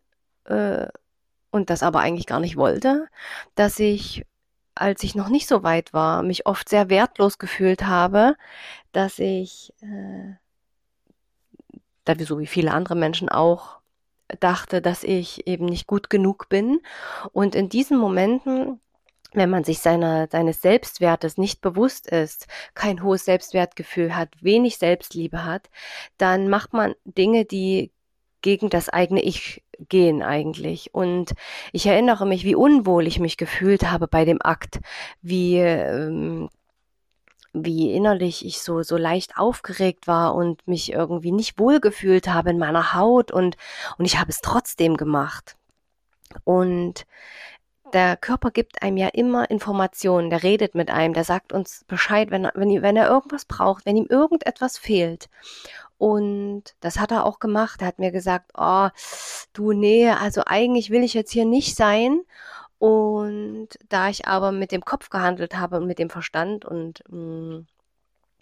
äh, 0.45 0.87
und 1.51 1.69
das 1.69 1.83
aber 1.83 1.99
eigentlich 1.99 2.27
gar 2.27 2.39
nicht 2.39 2.57
wollte, 2.57 3.07
dass 3.55 3.79
ich, 3.79 4.25
als 4.75 5.03
ich 5.03 5.15
noch 5.15 5.29
nicht 5.29 5.47
so 5.47 5.63
weit 5.63 5.93
war, 5.93 6.23
mich 6.23 6.45
oft 6.45 6.69
sehr 6.69 6.89
wertlos 6.89 7.37
gefühlt 7.37 7.85
habe, 7.85 8.35
dass 8.91 9.19
ich, 9.19 9.73
äh, 9.81 10.35
da 12.05 12.15
so 12.25 12.39
wie 12.39 12.47
viele 12.47 12.71
andere 12.71 12.95
Menschen 12.95 13.29
auch, 13.29 13.81
dachte, 14.39 14.81
dass 14.81 15.03
ich 15.03 15.47
eben 15.47 15.65
nicht 15.65 15.87
gut 15.87 16.09
genug 16.09 16.49
bin. 16.49 16.79
Und 17.33 17.55
in 17.55 17.69
diesen 17.69 17.97
Momenten, 17.97 18.79
wenn 19.33 19.49
man 19.49 19.63
sich 19.63 19.79
seiner, 19.79 20.27
seines 20.31 20.61
Selbstwertes 20.61 21.37
nicht 21.37 21.61
bewusst 21.61 22.07
ist, 22.09 22.47
kein 22.73 23.03
hohes 23.03 23.25
Selbstwertgefühl 23.25 24.15
hat, 24.15 24.29
wenig 24.41 24.77
Selbstliebe 24.77 25.45
hat, 25.45 25.69
dann 26.17 26.49
macht 26.49 26.73
man 26.73 26.95
Dinge, 27.05 27.45
die 27.45 27.91
gegen 28.41 28.69
das 28.69 28.89
eigene 28.89 29.21
Ich 29.21 29.63
gehen 29.89 30.21
eigentlich. 30.21 30.93
Und 30.93 31.33
ich 31.71 31.85
erinnere 31.85 32.25
mich, 32.25 32.43
wie 32.43 32.55
unwohl 32.55 33.07
ich 33.07 33.19
mich 33.19 33.37
gefühlt 33.37 33.89
habe 33.89 34.07
bei 34.07 34.25
dem 34.25 34.41
Akt, 34.41 34.79
wie 35.21 35.57
ähm, 35.57 36.49
wie 37.53 37.93
innerlich 37.93 38.45
ich 38.45 38.61
so 38.61 38.81
so 38.83 38.97
leicht 38.97 39.37
aufgeregt 39.37 40.07
war 40.07 40.35
und 40.35 40.65
mich 40.67 40.93
irgendwie 40.93 41.31
nicht 41.33 41.59
wohl 41.59 41.79
gefühlt 41.81 42.27
habe 42.29 42.51
in 42.51 42.59
meiner 42.59 42.93
Haut 42.93 43.31
und 43.31 43.57
und 43.97 44.05
ich 44.05 44.19
habe 44.19 44.29
es 44.29 44.41
trotzdem 44.41 44.97
gemacht. 44.97 45.57
Und 46.45 47.05
der 47.93 48.15
Körper 48.17 48.51
gibt 48.51 48.81
einem 48.81 48.97
ja 48.97 49.09
immer 49.09 49.49
Informationen, 49.49 50.29
der 50.29 50.43
redet 50.43 50.75
mit 50.75 50.89
einem, 50.89 51.13
der 51.13 51.25
sagt 51.25 51.51
uns 51.51 51.83
Bescheid, 51.87 52.31
wenn, 52.31 52.47
wenn, 52.53 52.81
wenn 52.81 52.95
er 52.95 53.09
irgendwas 53.09 53.45
braucht, 53.45 53.85
wenn 53.85 53.97
ihm 53.97 54.07
irgendetwas 54.09 54.77
fehlt. 54.77 55.29
Und 56.01 56.63
das 56.79 56.99
hat 56.99 57.11
er 57.11 57.27
auch 57.27 57.37
gemacht. 57.37 57.81
Er 57.81 57.87
hat 57.87 57.99
mir 57.99 58.11
gesagt, 58.11 58.53
oh, 58.57 58.89
du, 59.53 59.71
nee, 59.71 60.09
also 60.09 60.41
eigentlich 60.47 60.89
will 60.89 61.03
ich 61.03 61.13
jetzt 61.13 61.31
hier 61.31 61.45
nicht 61.45 61.75
sein. 61.77 62.21
Und 62.79 63.67
da 63.87 64.09
ich 64.09 64.27
aber 64.27 64.51
mit 64.51 64.71
dem 64.71 64.83
Kopf 64.83 65.11
gehandelt 65.11 65.55
habe 65.59 65.77
und 65.77 65.85
mit 65.85 65.99
dem 65.99 66.09
Verstand 66.09 66.65
und 66.65 67.03
mh, 67.07 67.57
hm, 67.57 67.67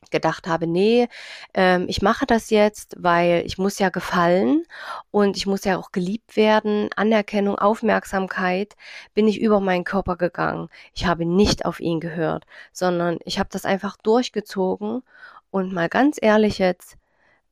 gedacht 0.09 0.47
habe, 0.47 0.67
nee, 0.67 1.09
ähm, 1.53 1.83
ich 1.89 2.01
mache 2.01 2.25
das 2.25 2.49
jetzt, 2.49 2.95
weil 2.97 3.43
ich 3.45 3.57
muss 3.57 3.77
ja 3.77 3.89
gefallen 3.89 4.63
und 5.11 5.35
ich 5.35 5.45
muss 5.45 5.65
ja 5.65 5.77
auch 5.77 5.91
geliebt 5.91 6.37
werden, 6.37 6.89
Anerkennung, 6.95 7.59
Aufmerksamkeit, 7.59 8.77
bin 9.13 9.27
ich 9.27 9.41
über 9.41 9.59
meinen 9.59 9.83
Körper 9.83 10.15
gegangen. 10.15 10.69
Ich 10.93 11.05
habe 11.05 11.25
nicht 11.25 11.65
auf 11.65 11.81
ihn 11.81 11.99
gehört, 11.99 12.45
sondern 12.71 13.19
ich 13.25 13.37
habe 13.37 13.49
das 13.51 13.65
einfach 13.65 13.97
durchgezogen 13.97 15.03
und 15.51 15.73
mal 15.73 15.89
ganz 15.89 16.17
ehrlich 16.21 16.59
jetzt, 16.59 16.95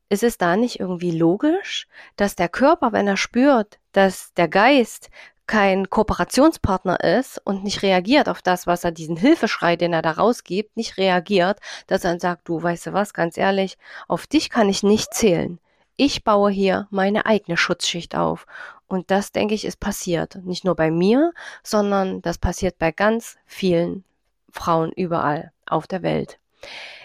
ist 0.09 0.23
es 0.23 0.37
da 0.37 0.55
nicht 0.55 0.79
irgendwie 0.79 1.11
logisch, 1.11 1.87
dass 2.15 2.35
der 2.35 2.49
Körper, 2.49 2.93
wenn 2.93 3.07
er 3.07 3.17
spürt, 3.17 3.79
dass 3.91 4.33
der 4.33 4.47
Geist 4.47 5.09
kein 5.47 5.89
Kooperationspartner 5.89 6.99
ist 6.99 7.41
und 7.45 7.63
nicht 7.63 7.81
reagiert 7.81 8.27
auf 8.27 8.41
das, 8.41 8.67
was 8.67 8.83
er 8.83 8.91
diesen 8.91 9.15
Hilfeschrei, 9.15 9.77
den 9.77 9.93
er 9.93 10.01
da 10.01 10.11
rausgibt, 10.11 10.75
nicht 10.75 10.97
reagiert, 10.97 11.59
dass 11.87 12.03
er 12.03 12.11
dann 12.11 12.19
sagt, 12.19 12.47
du 12.49 12.61
weißt 12.61 12.87
du 12.87 12.93
was, 12.93 13.13
ganz 13.13 13.37
ehrlich, 13.37 13.77
auf 14.09 14.27
dich 14.27 14.49
kann 14.49 14.69
ich 14.69 14.83
nicht 14.83 15.13
zählen. 15.13 15.59
Ich 15.95 16.23
baue 16.23 16.51
hier 16.51 16.87
meine 16.91 17.25
eigene 17.25 17.57
Schutzschicht 17.57 18.15
auf. 18.15 18.45
Und 18.87 19.09
das, 19.09 19.31
denke 19.31 19.55
ich, 19.55 19.65
ist 19.65 19.79
passiert. 19.79 20.35
Nicht 20.43 20.63
nur 20.63 20.75
bei 20.75 20.91
mir, 20.91 21.33
sondern 21.63 22.21
das 22.21 22.37
passiert 22.37 22.77
bei 22.77 22.91
ganz 22.91 23.37
vielen 23.45 24.03
Frauen 24.51 24.91
überall 24.91 25.51
auf 25.65 25.87
der 25.87 26.03
Welt. 26.03 26.39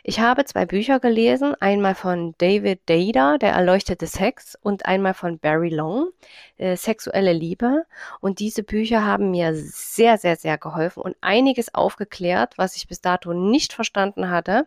Ich 0.05 0.19
habe 0.19 0.45
zwei 0.45 0.67
Bücher 0.67 0.99
gelesen, 0.99 1.55
einmal 1.61 1.95
von 1.95 2.35
David 2.39 2.81
Dada, 2.87 3.39
Der 3.39 3.53
erleuchtete 3.53 4.09
Sex, 4.09 4.59
und 4.61 4.87
einmal 4.87 5.15
von 5.15 5.39
Barry 5.39 5.69
Long, 5.69 6.11
äh, 6.57 6.77
Sexuelle 6.77 7.33
Liebe. 7.33 7.85
Und 8.21 8.41
diese 8.41 8.65
Bücher 8.65 9.05
haben 9.05 9.31
mir 9.31 9.55
sehr, 9.55 10.19
sehr, 10.19 10.37
sehr 10.37 10.59
geholfen 10.59 11.03
und 11.03 11.17
einiges 11.21 11.75
aufgeklärt, 11.75 12.55
was 12.59 12.75
ich 12.77 12.89
bis 12.89 13.01
dato 13.01 13.33
nicht 13.33 13.73
verstanden 13.73 14.31
hatte. 14.31 14.67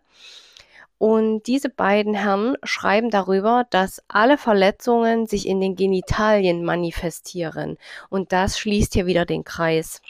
Und 0.97 1.43
diese 1.47 1.69
beiden 1.69 2.13
Herren 2.13 2.55
schreiben 2.63 3.09
darüber, 3.09 3.65
dass 3.69 4.01
alle 4.07 4.37
Verletzungen 4.37 5.27
sich 5.27 5.47
in 5.47 5.59
den 5.59 5.75
Genitalien 5.75 6.63
manifestieren. 6.63 7.77
Und 8.09 8.31
das 8.31 8.57
schließt 8.57 8.93
hier 8.93 9.05
wieder 9.05 9.25
den 9.25 9.43
Kreis. 9.43 10.01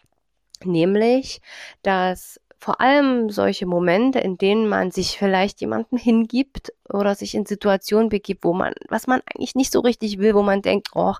Nämlich, 0.63 1.41
dass 1.82 2.39
vor 2.59 2.81
allem 2.81 3.29
solche 3.29 3.65
Momente, 3.65 4.19
in 4.19 4.38
denen 4.38 4.67
man 4.67 4.91
sich 4.91 5.17
vielleicht 5.17 5.62
jemandem 5.62 5.97
hingibt 5.97 6.74
oder 6.89 7.15
sich 7.15 7.35
in 7.35 7.45
Situationen 7.45 8.09
begibt, 8.09 8.43
wo 8.43 8.53
man, 8.53 8.74
was 8.89 9.07
man 9.07 9.21
eigentlich 9.25 9.55
nicht 9.55 9.71
so 9.71 9.81
richtig 9.81 10.17
will, 10.17 10.33
wo 10.35 10.41
man 10.41 10.62
denkt, 10.62 10.89
oh, 10.95 11.15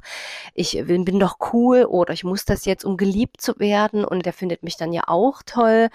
ich 0.54 0.82
bin 0.86 1.20
doch 1.20 1.38
cool 1.54 1.86
oder 1.86 2.14
ich 2.14 2.24
muss 2.24 2.46
das 2.46 2.66
jetzt, 2.66 2.86
um 2.86 2.98
geliebt 2.98 3.42
zu 3.42 3.60
werden. 3.60 4.06
Und 4.06 4.26
der 4.26 4.34
findet 4.34 4.64
mich 4.64 4.78
dann 4.78 4.94
ja 4.94 5.04
auch 5.08 5.44
toll, 5.46 5.90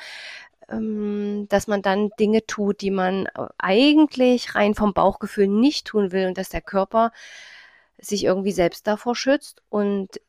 ähm, 0.71 1.47
dass 1.49 1.67
man 1.67 1.83
dann 1.83 2.11
Dinge 2.19 2.47
tut, 2.47 2.81
die 2.81 2.91
man 2.91 3.27
eigentlich 3.59 4.55
rein 4.55 4.75
vom 4.75 4.93
Bauchgefühl 4.93 5.49
nicht 5.49 5.87
tun 5.87 6.13
will 6.13 6.27
und 6.29 6.39
dass 6.39 6.51
der 6.51 6.63
Körper 6.63 7.13
sich 7.99 8.25
irgendwie 8.25 8.53
selbst 8.53 8.87
davor 8.87 9.15
schützt 9.15 9.63
und 9.69 10.21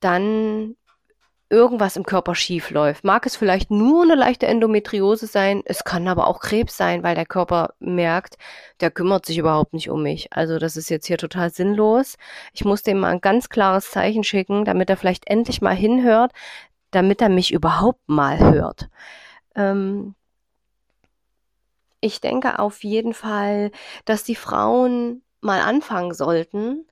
dann 0.00 0.76
irgendwas 1.50 1.96
im 1.96 2.04
Körper 2.04 2.34
schief 2.34 2.70
läuft. 2.70 3.04
Mag 3.04 3.24
es 3.26 3.36
vielleicht 3.36 3.70
nur 3.70 4.02
eine 4.02 4.14
leichte 4.14 4.46
Endometriose 4.46 5.26
sein, 5.26 5.62
es 5.64 5.84
kann 5.84 6.06
aber 6.08 6.26
auch 6.26 6.40
Krebs 6.40 6.76
sein, 6.76 7.02
weil 7.02 7.14
der 7.14 7.26
Körper 7.26 7.74
merkt, 7.78 8.36
der 8.80 8.90
kümmert 8.90 9.24
sich 9.26 9.38
überhaupt 9.38 9.72
nicht 9.72 9.88
um 9.90 10.02
mich. 10.02 10.32
Also 10.32 10.58
das 10.58 10.76
ist 10.76 10.90
jetzt 10.90 11.06
hier 11.06 11.18
total 11.18 11.50
sinnlos. 11.50 12.16
Ich 12.52 12.64
muss 12.64 12.82
dem 12.82 12.98
mal 13.00 13.12
ein 13.12 13.20
ganz 13.20 13.48
klares 13.48 13.90
Zeichen 13.90 14.24
schicken, 14.24 14.64
damit 14.64 14.90
er 14.90 14.96
vielleicht 14.96 15.28
endlich 15.28 15.62
mal 15.62 15.74
hinhört, 15.74 16.32
damit 16.90 17.22
er 17.22 17.28
mich 17.28 17.52
überhaupt 17.52 18.08
mal 18.08 18.38
hört. 18.38 18.88
Ähm 19.54 20.14
ich 22.00 22.20
denke 22.20 22.58
auf 22.58 22.84
jeden 22.84 23.14
Fall, 23.14 23.72
dass 24.04 24.22
die 24.22 24.36
Frauen 24.36 25.22
mal 25.40 25.60
anfangen 25.60 26.14
sollten, 26.14 26.86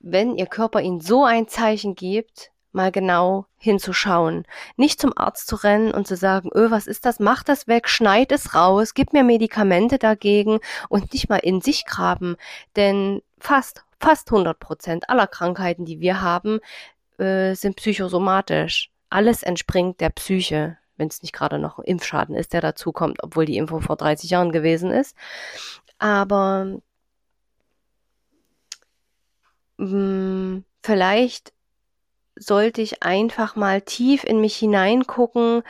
wenn 0.00 0.36
ihr 0.36 0.46
Körper 0.46 0.80
ihnen 0.80 1.00
so 1.00 1.24
ein 1.24 1.48
Zeichen 1.48 1.94
gibt, 1.94 2.50
mal 2.74 2.92
genau 2.92 3.46
hinzuschauen. 3.56 4.44
Nicht 4.76 5.00
zum 5.00 5.12
Arzt 5.16 5.46
zu 5.46 5.56
rennen 5.56 5.92
und 5.92 6.06
zu 6.06 6.16
sagen, 6.16 6.50
öh, 6.54 6.70
was 6.70 6.86
ist 6.86 7.04
das? 7.06 7.20
Mach 7.20 7.42
das 7.42 7.66
weg, 7.66 7.88
schneid 7.88 8.32
es 8.32 8.54
raus, 8.54 8.94
gib 8.94 9.12
mir 9.12 9.24
Medikamente 9.24 9.98
dagegen 9.98 10.60
und 10.88 11.12
nicht 11.12 11.28
mal 11.28 11.38
in 11.38 11.60
sich 11.60 11.86
graben. 11.86 12.36
Denn 12.76 13.22
fast, 13.38 13.84
fast 14.00 14.30
100 14.30 14.58
Prozent 14.58 15.08
aller 15.08 15.26
Krankheiten, 15.26 15.84
die 15.84 16.00
wir 16.00 16.20
haben, 16.20 16.60
äh, 17.18 17.54
sind 17.54 17.76
psychosomatisch. 17.76 18.90
Alles 19.10 19.42
entspringt 19.42 20.00
der 20.00 20.10
Psyche 20.10 20.76
wenn 20.96 21.08
es 21.08 21.22
nicht 21.22 21.32
gerade 21.32 21.58
noch 21.58 21.78
ein 21.78 21.84
Impfschaden 21.84 22.34
ist, 22.34 22.52
der 22.52 22.60
dazu 22.60 22.92
kommt, 22.92 23.22
obwohl 23.22 23.46
die 23.46 23.56
Impfung 23.56 23.82
vor 23.82 23.96
30 23.96 24.30
Jahren 24.30 24.52
gewesen 24.52 24.90
ist. 24.90 25.16
Aber 25.98 26.78
mh, 29.78 29.88
hm, 29.88 30.64
vielleicht 30.82 31.53
sollte 32.36 32.82
ich 32.82 33.02
einfach 33.02 33.56
mal 33.56 33.80
tief 33.80 34.24
in 34.24 34.40
mich 34.40 34.56
hineingucken, 34.56 35.62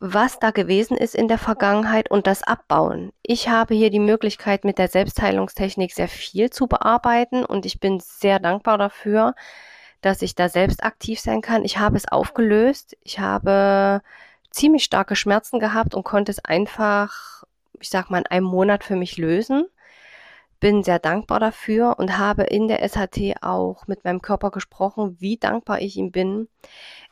was 0.00 0.38
da 0.38 0.52
gewesen 0.52 0.96
ist 0.96 1.14
in 1.14 1.26
der 1.26 1.38
Vergangenheit 1.38 2.10
und 2.10 2.26
das 2.26 2.44
abbauen. 2.44 3.12
Ich 3.22 3.48
habe 3.48 3.74
hier 3.74 3.90
die 3.90 3.98
Möglichkeit, 3.98 4.64
mit 4.64 4.78
der 4.78 4.88
Selbstheilungstechnik 4.88 5.92
sehr 5.92 6.08
viel 6.08 6.50
zu 6.50 6.68
bearbeiten 6.68 7.44
und 7.44 7.66
ich 7.66 7.80
bin 7.80 7.98
sehr 7.98 8.38
dankbar 8.38 8.78
dafür, 8.78 9.34
dass 10.00 10.22
ich 10.22 10.36
da 10.36 10.48
selbst 10.48 10.84
aktiv 10.84 11.18
sein 11.18 11.40
kann. 11.40 11.64
Ich 11.64 11.78
habe 11.78 11.96
es 11.96 12.06
aufgelöst. 12.06 12.96
Ich 13.02 13.18
habe 13.18 14.02
ziemlich 14.50 14.84
starke 14.84 15.16
Schmerzen 15.16 15.58
gehabt 15.58 15.94
und 15.94 16.04
konnte 16.04 16.30
es 16.30 16.44
einfach, 16.44 17.42
ich 17.80 17.90
sag 17.90 18.10
mal, 18.10 18.18
in 18.18 18.26
einem 18.26 18.46
Monat 18.46 18.84
für 18.84 18.96
mich 18.96 19.18
lösen. 19.18 19.66
Bin 20.60 20.82
sehr 20.82 20.98
dankbar 20.98 21.40
dafür 21.40 21.98
und 21.98 22.18
habe 22.18 22.42
in 22.42 22.66
der 22.68 22.86
SHT 22.88 23.42
auch 23.42 23.86
mit 23.86 24.04
meinem 24.04 24.22
Körper 24.22 24.50
gesprochen, 24.50 25.16
wie 25.20 25.36
dankbar 25.36 25.80
ich 25.80 25.96
ihm 25.96 26.10
bin. 26.10 26.48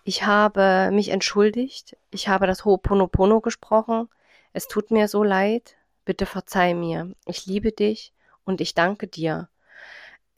Ich 0.04 0.24
habe 0.24 0.90
mich 0.92 1.10
entschuldigt. 1.10 1.96
Ich 2.10 2.28
habe 2.28 2.46
das 2.46 2.64
Ho'oponopono 2.64 3.40
gesprochen. 3.40 4.08
Es 4.52 4.68
tut 4.68 4.90
mir 4.90 5.08
so 5.08 5.22
leid. 5.22 5.76
Bitte 6.04 6.26
verzeih 6.26 6.74
mir. 6.74 7.12
Ich 7.26 7.46
liebe 7.46 7.72
dich 7.72 8.12
und 8.44 8.60
ich 8.60 8.74
danke 8.74 9.06
dir. 9.06 9.48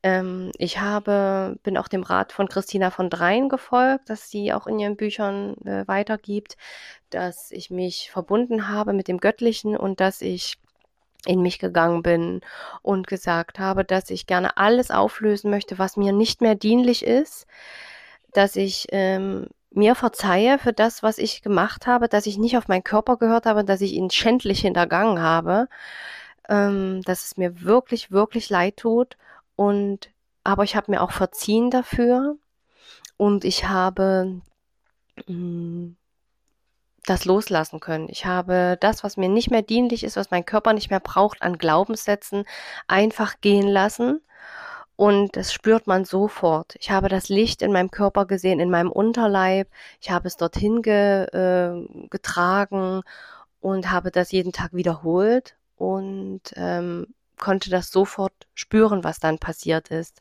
Ähm, 0.02 0.52
ich 0.58 0.80
habe, 0.80 1.58
bin 1.62 1.76
auch 1.76 1.88
dem 1.88 2.02
Rat 2.02 2.32
von 2.32 2.48
Christina 2.48 2.90
von 2.90 3.10
Dreien 3.10 3.48
gefolgt, 3.48 4.10
dass 4.10 4.30
sie 4.30 4.52
auch 4.52 4.66
in 4.66 4.78
ihren 4.78 4.96
Büchern 4.96 5.56
äh, 5.64 5.86
weitergibt, 5.88 6.56
dass 7.10 7.50
ich 7.50 7.70
mich 7.70 8.10
verbunden 8.10 8.68
habe 8.68 8.92
mit 8.92 9.08
dem 9.08 9.18
Göttlichen 9.18 9.76
und 9.76 10.00
dass 10.00 10.22
ich 10.22 10.58
in 11.26 11.42
mich 11.42 11.58
gegangen 11.58 12.02
bin 12.02 12.40
und 12.82 13.06
gesagt 13.06 13.58
habe, 13.58 13.84
dass 13.84 14.10
ich 14.10 14.26
gerne 14.26 14.56
alles 14.56 14.90
auflösen 14.90 15.50
möchte, 15.50 15.78
was 15.78 15.96
mir 15.96 16.12
nicht 16.12 16.40
mehr 16.40 16.54
dienlich 16.54 17.04
ist, 17.04 17.46
dass 18.32 18.56
ich 18.56 18.86
ähm, 18.92 19.48
mir 19.70 19.94
verzeihe 19.94 20.58
für 20.58 20.72
das, 20.72 21.02
was 21.02 21.18
ich 21.18 21.42
gemacht 21.42 21.86
habe, 21.86 22.08
dass 22.08 22.26
ich 22.26 22.38
nicht 22.38 22.56
auf 22.56 22.68
meinen 22.68 22.84
Körper 22.84 23.16
gehört 23.16 23.46
habe, 23.46 23.64
dass 23.64 23.80
ich 23.80 23.92
ihn 23.92 24.10
schändlich 24.10 24.60
hintergangen 24.60 25.20
habe, 25.20 25.68
ähm, 26.48 27.02
dass 27.02 27.24
es 27.26 27.36
mir 27.36 27.62
wirklich, 27.62 28.10
wirklich 28.10 28.50
leid 28.50 28.76
tut. 28.78 29.16
Und 29.56 30.10
aber 30.44 30.64
ich 30.64 30.76
habe 30.76 30.90
mir 30.90 31.02
auch 31.02 31.12
verziehen 31.12 31.70
dafür. 31.70 32.36
Und 33.16 33.44
ich 33.44 33.68
habe 33.68 34.40
mh, 35.26 35.34
mm, 35.34 35.96
das 37.08 37.24
loslassen 37.24 37.80
können. 37.80 38.08
Ich 38.08 38.26
habe 38.26 38.76
das, 38.80 39.04
was 39.04 39.16
mir 39.16 39.28
nicht 39.28 39.50
mehr 39.50 39.62
dienlich 39.62 40.04
ist, 40.04 40.16
was 40.16 40.30
mein 40.30 40.44
Körper 40.44 40.72
nicht 40.72 40.90
mehr 40.90 41.00
braucht, 41.00 41.42
an 41.42 41.58
Glaubenssätzen 41.58 42.44
einfach 42.86 43.40
gehen 43.40 43.68
lassen. 43.68 44.20
Und 44.96 45.36
das 45.36 45.52
spürt 45.52 45.86
man 45.86 46.04
sofort. 46.04 46.74
Ich 46.80 46.90
habe 46.90 47.08
das 47.08 47.28
Licht 47.28 47.62
in 47.62 47.72
meinem 47.72 47.90
Körper 47.90 48.26
gesehen, 48.26 48.60
in 48.60 48.70
meinem 48.70 48.90
Unterleib. 48.90 49.68
Ich 50.00 50.10
habe 50.10 50.26
es 50.26 50.36
dorthin 50.36 50.82
ge, 50.82 51.24
äh, 51.24 51.86
getragen 52.10 53.02
und 53.60 53.90
habe 53.92 54.10
das 54.10 54.32
jeden 54.32 54.52
Tag 54.52 54.72
wiederholt. 54.74 55.56
Und 55.76 56.42
ähm, 56.56 57.06
konnte 57.38 57.70
das 57.70 57.90
sofort 57.90 58.32
spüren, 58.54 59.04
was 59.04 59.20
dann 59.20 59.38
passiert 59.38 59.88
ist. 59.88 60.20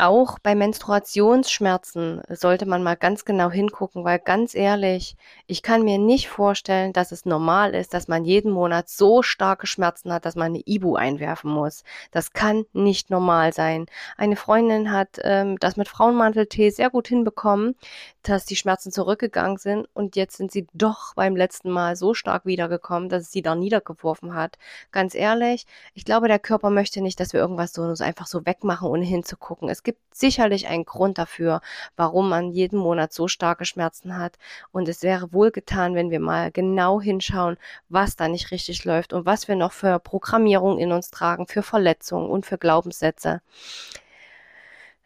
Auch 0.00 0.38
bei 0.38 0.54
Menstruationsschmerzen 0.54 2.22
sollte 2.28 2.66
man 2.66 2.84
mal 2.84 2.94
ganz 2.94 3.24
genau 3.24 3.50
hingucken, 3.50 4.04
weil 4.04 4.20
ganz 4.20 4.54
ehrlich, 4.54 5.16
ich 5.48 5.60
kann 5.60 5.82
mir 5.82 5.98
nicht 5.98 6.28
vorstellen, 6.28 6.92
dass 6.92 7.10
es 7.10 7.24
normal 7.26 7.74
ist, 7.74 7.94
dass 7.94 8.06
man 8.06 8.24
jeden 8.24 8.52
Monat 8.52 8.88
so 8.88 9.22
starke 9.22 9.66
Schmerzen 9.66 10.12
hat, 10.12 10.24
dass 10.24 10.36
man 10.36 10.52
eine 10.52 10.62
Ibu 10.64 10.94
einwerfen 10.94 11.50
muss. 11.50 11.82
Das 12.12 12.32
kann 12.32 12.64
nicht 12.72 13.10
normal 13.10 13.52
sein. 13.52 13.86
Eine 14.16 14.36
Freundin 14.36 14.92
hat 14.92 15.18
ähm, 15.24 15.58
das 15.58 15.76
mit 15.76 15.88
Frauenmanteltee 15.88 16.70
sehr 16.70 16.90
gut 16.90 17.08
hinbekommen, 17.08 17.74
dass 18.22 18.44
die 18.44 18.54
Schmerzen 18.54 18.92
zurückgegangen 18.92 19.58
sind 19.58 19.88
und 19.94 20.14
jetzt 20.14 20.36
sind 20.36 20.52
sie 20.52 20.68
doch 20.74 21.14
beim 21.14 21.34
letzten 21.34 21.70
Mal 21.70 21.96
so 21.96 22.14
stark 22.14 22.46
wiedergekommen, 22.46 23.08
dass 23.08 23.24
es 23.24 23.32
sie 23.32 23.42
da 23.42 23.56
niedergeworfen 23.56 24.34
hat. 24.34 24.58
Ganz 24.92 25.16
ehrlich, 25.16 25.66
ich 25.94 26.04
glaube, 26.04 26.28
der 26.28 26.38
Körper 26.38 26.70
möchte 26.70 27.00
nicht, 27.00 27.18
dass 27.18 27.32
wir 27.32 27.40
irgendwas 27.40 27.72
so, 27.72 27.82
einfach 27.82 28.28
so 28.28 28.46
wegmachen, 28.46 28.86
ohne 28.86 29.04
hinzugucken. 29.04 29.68
Es 29.68 29.82
gibt 29.88 30.14
sicherlich 30.14 30.66
einen 30.66 30.84
Grund 30.84 31.16
dafür, 31.16 31.62
warum 31.96 32.28
man 32.28 32.50
jeden 32.50 32.78
Monat 32.78 33.10
so 33.14 33.26
starke 33.26 33.64
Schmerzen 33.64 34.18
hat. 34.18 34.36
Und 34.70 34.86
es 34.86 35.02
wäre 35.02 35.32
wohlgetan, 35.32 35.94
wenn 35.94 36.10
wir 36.10 36.20
mal 36.20 36.52
genau 36.52 37.00
hinschauen, 37.00 37.56
was 37.88 38.14
da 38.14 38.28
nicht 38.28 38.50
richtig 38.50 38.84
läuft 38.84 39.14
und 39.14 39.24
was 39.24 39.48
wir 39.48 39.56
noch 39.56 39.72
für 39.72 39.98
Programmierung 39.98 40.78
in 40.78 40.92
uns 40.92 41.10
tragen, 41.10 41.46
für 41.46 41.62
Verletzungen 41.62 42.28
und 42.28 42.44
für 42.44 42.58
Glaubenssätze. 42.58 43.40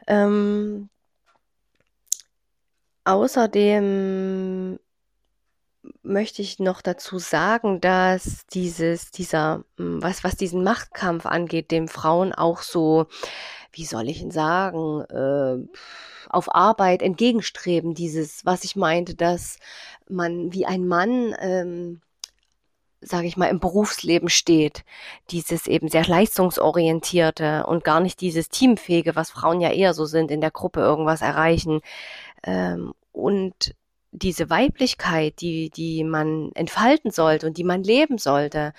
Ähm, 0.08 0.88
außerdem 3.04 4.80
möchte 6.02 6.42
ich 6.42 6.58
noch 6.58 6.82
dazu 6.82 7.20
sagen, 7.20 7.80
dass 7.80 8.46
dieses, 8.48 9.12
dieser, 9.12 9.62
hm, 9.76 10.02
was, 10.02 10.24
was 10.24 10.34
diesen 10.34 10.64
Machtkampf 10.64 11.24
angeht, 11.24 11.70
dem 11.70 11.86
Frauen 11.86 12.32
auch 12.32 12.62
so 12.62 13.06
wie 13.72 13.84
soll 13.84 14.08
ich 14.08 14.20
ihn 14.20 14.30
sagen, 14.30 15.02
äh, 15.02 15.78
auf 16.28 16.54
Arbeit 16.54 17.02
entgegenstreben. 17.02 17.94
Dieses, 17.94 18.44
was 18.44 18.64
ich 18.64 18.76
meinte, 18.76 19.14
dass 19.14 19.58
man 20.08 20.52
wie 20.52 20.66
ein 20.66 20.86
Mann, 20.86 21.34
ähm, 21.40 22.00
sage 23.00 23.26
ich 23.26 23.36
mal, 23.36 23.48
im 23.48 23.60
Berufsleben 23.60 24.28
steht. 24.28 24.84
Dieses 25.30 25.66
eben 25.66 25.88
sehr 25.88 26.06
leistungsorientierte 26.06 27.66
und 27.66 27.84
gar 27.84 28.00
nicht 28.00 28.20
dieses 28.20 28.48
teamfähige, 28.48 29.16
was 29.16 29.30
Frauen 29.30 29.60
ja 29.60 29.70
eher 29.70 29.94
so 29.94 30.04
sind, 30.06 30.30
in 30.30 30.40
der 30.40 30.50
Gruppe 30.52 30.80
irgendwas 30.80 31.20
erreichen. 31.20 31.80
Ähm, 32.44 32.94
und 33.12 33.74
diese 34.12 34.50
Weiblichkeit, 34.50 35.40
die, 35.40 35.70
die 35.70 36.04
man 36.04 36.52
entfalten 36.54 37.10
sollte 37.10 37.46
und 37.46 37.56
die 37.56 37.64
man 37.64 37.82
leben 37.82 38.18
sollte, 38.18 38.72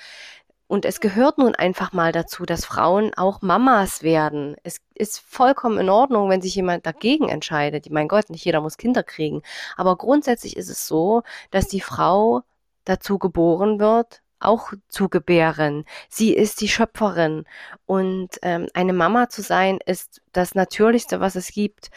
und 0.68 0.86
es 0.86 1.00
gehört 1.00 1.38
nun 1.38 1.56
einfach 1.56 1.94
mal 1.94 2.12
dazu, 2.12 2.46
dass 2.46 2.66
Frauen 2.66 3.14
auch 3.16 3.42
Mamas 3.42 4.02
werden. 4.02 4.56
Es 4.64 4.78
ist 4.96 5.20
vollkommen 5.20 5.78
in 5.78 5.90
Ordnung, 5.90 6.30
wenn 6.30 6.42
sich 6.42 6.56
jemand 6.56 6.86
dagegen 6.86 7.30
entscheidet. 7.30 7.90
Mein 7.92 8.08
Gott, 8.08 8.30
nicht 8.30 8.46
jeder 8.46 8.62
muss 8.62 8.78
Kinder 8.78 9.04
kriegen. 9.04 9.42
Aber 9.76 9.98
grundsätzlich 9.98 10.58
ist 10.58 10.70
es 10.70 10.88
so, 10.88 11.24
dass 11.52 11.68
die 11.68 11.82
Frau 11.82 12.42
dazu 12.86 13.20
geboren 13.20 13.80
wird, 13.80 14.22
auch 14.40 14.74
zu 14.88 15.10
gebären. 15.10 15.86
Sie 16.10 16.34
ist 16.34 16.62
die 16.62 16.70
Schöpferin. 16.70 17.46
Und 17.86 18.40
ähm, 18.42 18.68
eine 18.74 18.94
Mama 18.94 19.30
zu 19.30 19.42
sein, 19.42 19.80
ist 19.86 20.22
das 20.32 20.56
Natürlichste, 20.56 21.20
was 21.20 21.36
es 21.36 21.52
gibt 21.52 21.92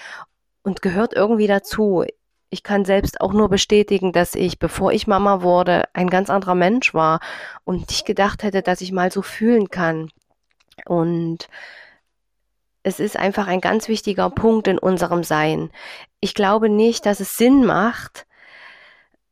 und 0.62 0.82
gehört 0.82 1.14
irgendwie 1.14 1.46
dazu 1.46 2.04
ich 2.50 2.62
kann 2.62 2.84
selbst 2.84 3.20
auch 3.20 3.32
nur 3.32 3.48
bestätigen, 3.48 4.12
dass 4.12 4.34
ich, 4.34 4.58
bevor 4.58 4.92
ich 4.92 5.06
Mama 5.06 5.42
wurde, 5.42 5.84
ein 5.94 6.08
ganz 6.08 6.30
anderer 6.30 6.54
Mensch 6.54 6.94
war 6.94 7.20
und 7.64 7.88
nicht 7.88 8.06
gedacht 8.06 8.42
hätte, 8.42 8.62
dass 8.62 8.80
ich 8.80 8.92
mal 8.92 9.10
so 9.10 9.22
fühlen 9.22 9.68
kann. 9.68 10.10
Und 10.84 11.48
es 12.82 13.00
ist 13.00 13.16
einfach 13.16 13.48
ein 13.48 13.60
ganz 13.60 13.88
wichtiger 13.88 14.30
Punkt 14.30 14.68
in 14.68 14.78
unserem 14.78 15.24
Sein. 15.24 15.70
Ich 16.20 16.34
glaube 16.34 16.68
nicht, 16.68 17.04
dass 17.04 17.20
es 17.20 17.36
Sinn 17.36 17.64
macht, 17.64 18.26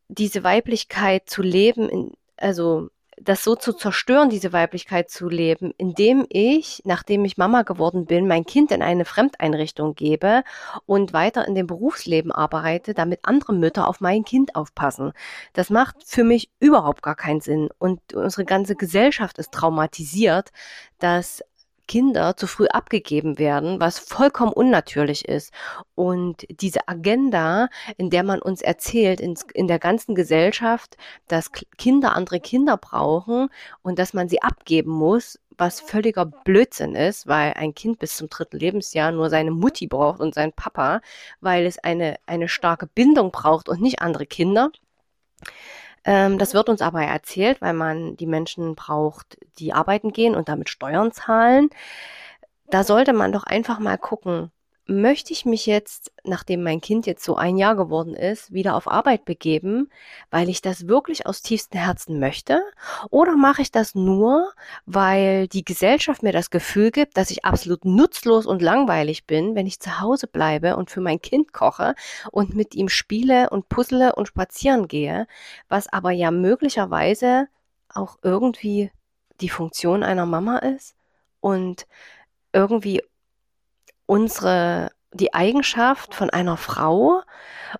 diese 0.09 0.43
Weiblichkeit 0.43 1.31
zu 1.31 1.43
leben, 1.43 2.13
also 2.37 2.89
das 3.25 3.43
so 3.43 3.57
zu 3.57 3.73
zerstören, 3.73 4.29
diese 4.29 4.53
Weiblichkeit 4.53 5.11
zu 5.11 5.29
leben, 5.29 5.73
indem 5.79 6.27
ich, 6.29 6.83
nachdem 6.85 7.25
ich 7.25 7.37
Mama 7.39 7.63
geworden 7.63 8.07
bin, 8.07 8.29
mein 8.29 8.45
Kind 8.45 8.71
in 8.71 8.83
eine 8.83 9.05
Fremdeinrichtung 9.05 9.95
gebe 9.95 10.45
und 10.87 11.13
weiter 11.13 11.47
in 11.49 11.55
dem 11.55 11.67
Berufsleben 11.67 12.31
arbeite, 12.31 12.95
damit 12.95 13.21
andere 13.23 13.55
Mütter 13.55 13.89
auf 13.89 14.01
mein 14.01 14.25
Kind 14.25 14.55
aufpassen. 14.57 15.13
Das 15.55 15.71
macht 15.71 15.97
für 16.05 16.25
mich 16.25 16.51
überhaupt 16.61 17.03
gar 17.03 17.17
keinen 17.17 17.41
Sinn. 17.41 17.71
Und 17.79 18.01
unsere 18.13 18.45
ganze 18.45 18.77
Gesellschaft 18.77 19.39
ist 19.39 19.53
traumatisiert, 19.53 20.51
dass 20.99 21.43
Kinder 21.87 22.37
zu 22.37 22.47
früh 22.47 22.67
abgegeben 22.67 23.39
werden, 23.39 23.81
was 23.81 23.99
vollkommen 23.99 24.53
unnatürlich 24.53 25.29
ist. 25.29 25.53
Und 25.95 26.47
diese 26.49 26.89
Agenda, 26.89 27.69
in 27.97 28.11
der 28.11 28.23
man 28.23 28.41
uns 28.41 28.63
erzählt, 28.63 29.21
in, 29.21 29.35
in 29.55 29.69
der 29.69 29.79
ganzen 29.79 30.15
Gesellschaft, 30.15 30.97
dass 31.29 31.53
Kinder 31.53 32.15
andere 32.15 32.41
Kinder 32.41 32.77
brauchen 32.77 33.49
und 33.83 33.99
dass 33.99 34.15
man 34.15 34.29
sie 34.29 34.43
abgeben 34.43 34.93
muss, 34.93 35.39
was 35.57 35.81
völliger 35.81 36.27
Blödsinn 36.27 36.95
ist, 36.95 37.27
weil 37.27 37.53
ein 37.55 37.75
Kind 37.75 37.99
bis 37.99 38.17
zum 38.17 38.29
dritten 38.29 38.59
Lebensjahr 38.59 39.13
nur 39.13 39.31
seine 39.31 39.51
Mutti 39.51 39.87
braucht 39.87 40.21
und 40.21 40.35
seinen 40.35 40.53
Papa, 40.53 41.01
weil 41.41 41.67
es 41.67 41.79
eine, 41.79 42.17
eine 42.27 42.49
starke 42.49 42.87
Bindung 42.87 43.31
braucht 43.31 43.69
und 43.69 43.81
nicht 43.81 44.01
andere 44.01 44.27
Kinder. 44.27 44.71
Ähm, 46.05 46.39
das 46.39 46.55
wird 46.55 46.69
uns 46.69 46.83
aber 46.83 47.03
erzählt, 47.03 47.61
weil 47.61 47.73
man 47.75 48.17
die 48.17 48.27
Menschen 48.27 48.75
braucht, 48.75 49.39
die 49.59 49.73
arbeiten 49.73 50.13
gehen 50.13 50.35
und 50.35 50.49
damit 50.49 50.69
Steuern 50.69 51.13
zahlen. 51.13 51.71
Da 52.71 52.85
sollte 52.85 53.13
man 53.13 53.33
doch 53.33 53.45
einfach 53.45 53.79
mal 53.79 53.99
gucken, 53.99 54.51
möchte 54.87 55.33
ich 55.33 55.47
mich 55.47 55.67
jetzt, 55.67 56.13
nachdem 56.25 56.63
mein 56.63 56.81
Kind 56.81 57.07
jetzt 57.07 57.25
so 57.25 57.37
ein 57.37 57.57
Jahr 57.57 57.75
geworden 57.75 58.15
ist, 58.15 58.53
wieder 58.53 58.77
auf 58.77 58.87
Arbeit 58.91 59.25
begeben, 59.25 59.89
weil 60.31 60.49
ich 60.49 60.61
das 60.61 60.89
wirklich 60.89 61.27
aus 61.27 61.43
tiefstem 61.43 61.81
Herzen 61.81 62.19
möchte? 62.19 62.63
Oder 63.11 63.37
mache 63.37 63.63
ich 63.63 63.73
das 63.73 63.95
nur, 63.95 64.53
weil 64.85 65.49
die 65.49 65.65
Gesellschaft 65.65 66.23
mir 66.23 66.33
das 66.33 66.51
Gefühl 66.51 66.91
gibt, 66.91 67.17
dass 67.17 67.31
ich 67.31 67.45
absolut 67.45 67.85
nutzlos 67.85 68.47
und 68.47 68.61
langweilig 68.61 69.27
bin, 69.27 69.55
wenn 69.55 69.67
ich 69.67 69.81
zu 69.81 70.01
Hause 70.01 70.27
bleibe 70.27 70.77
und 70.77 70.91
für 70.91 71.01
mein 71.01 71.21
Kind 71.21 71.53
koche 71.53 71.95
und 72.31 72.55
mit 72.55 72.75
ihm 72.75 72.89
spiele 72.89 73.51
und 73.51 73.69
puzzle 73.69 74.13
und 74.15 74.29
spazieren 74.29 74.89
gehe, 74.89 75.27
was 75.69 75.91
aber 75.93 76.11
ja 76.11 76.31
möglicherweise 76.31 77.49
auch 77.89 78.19
irgendwie 78.23 78.91
die 79.41 79.49
Funktion 79.49 80.03
einer 80.03 80.27
Mama 80.27 80.59
ist 80.59 80.95
und 81.41 81.87
irgendwie 82.53 83.03
unsere, 84.07 84.91
die 85.13 85.35
Eigenschaft 85.35 86.15
von 86.15 86.31
einer 86.31 86.57
Frau. 86.57 87.23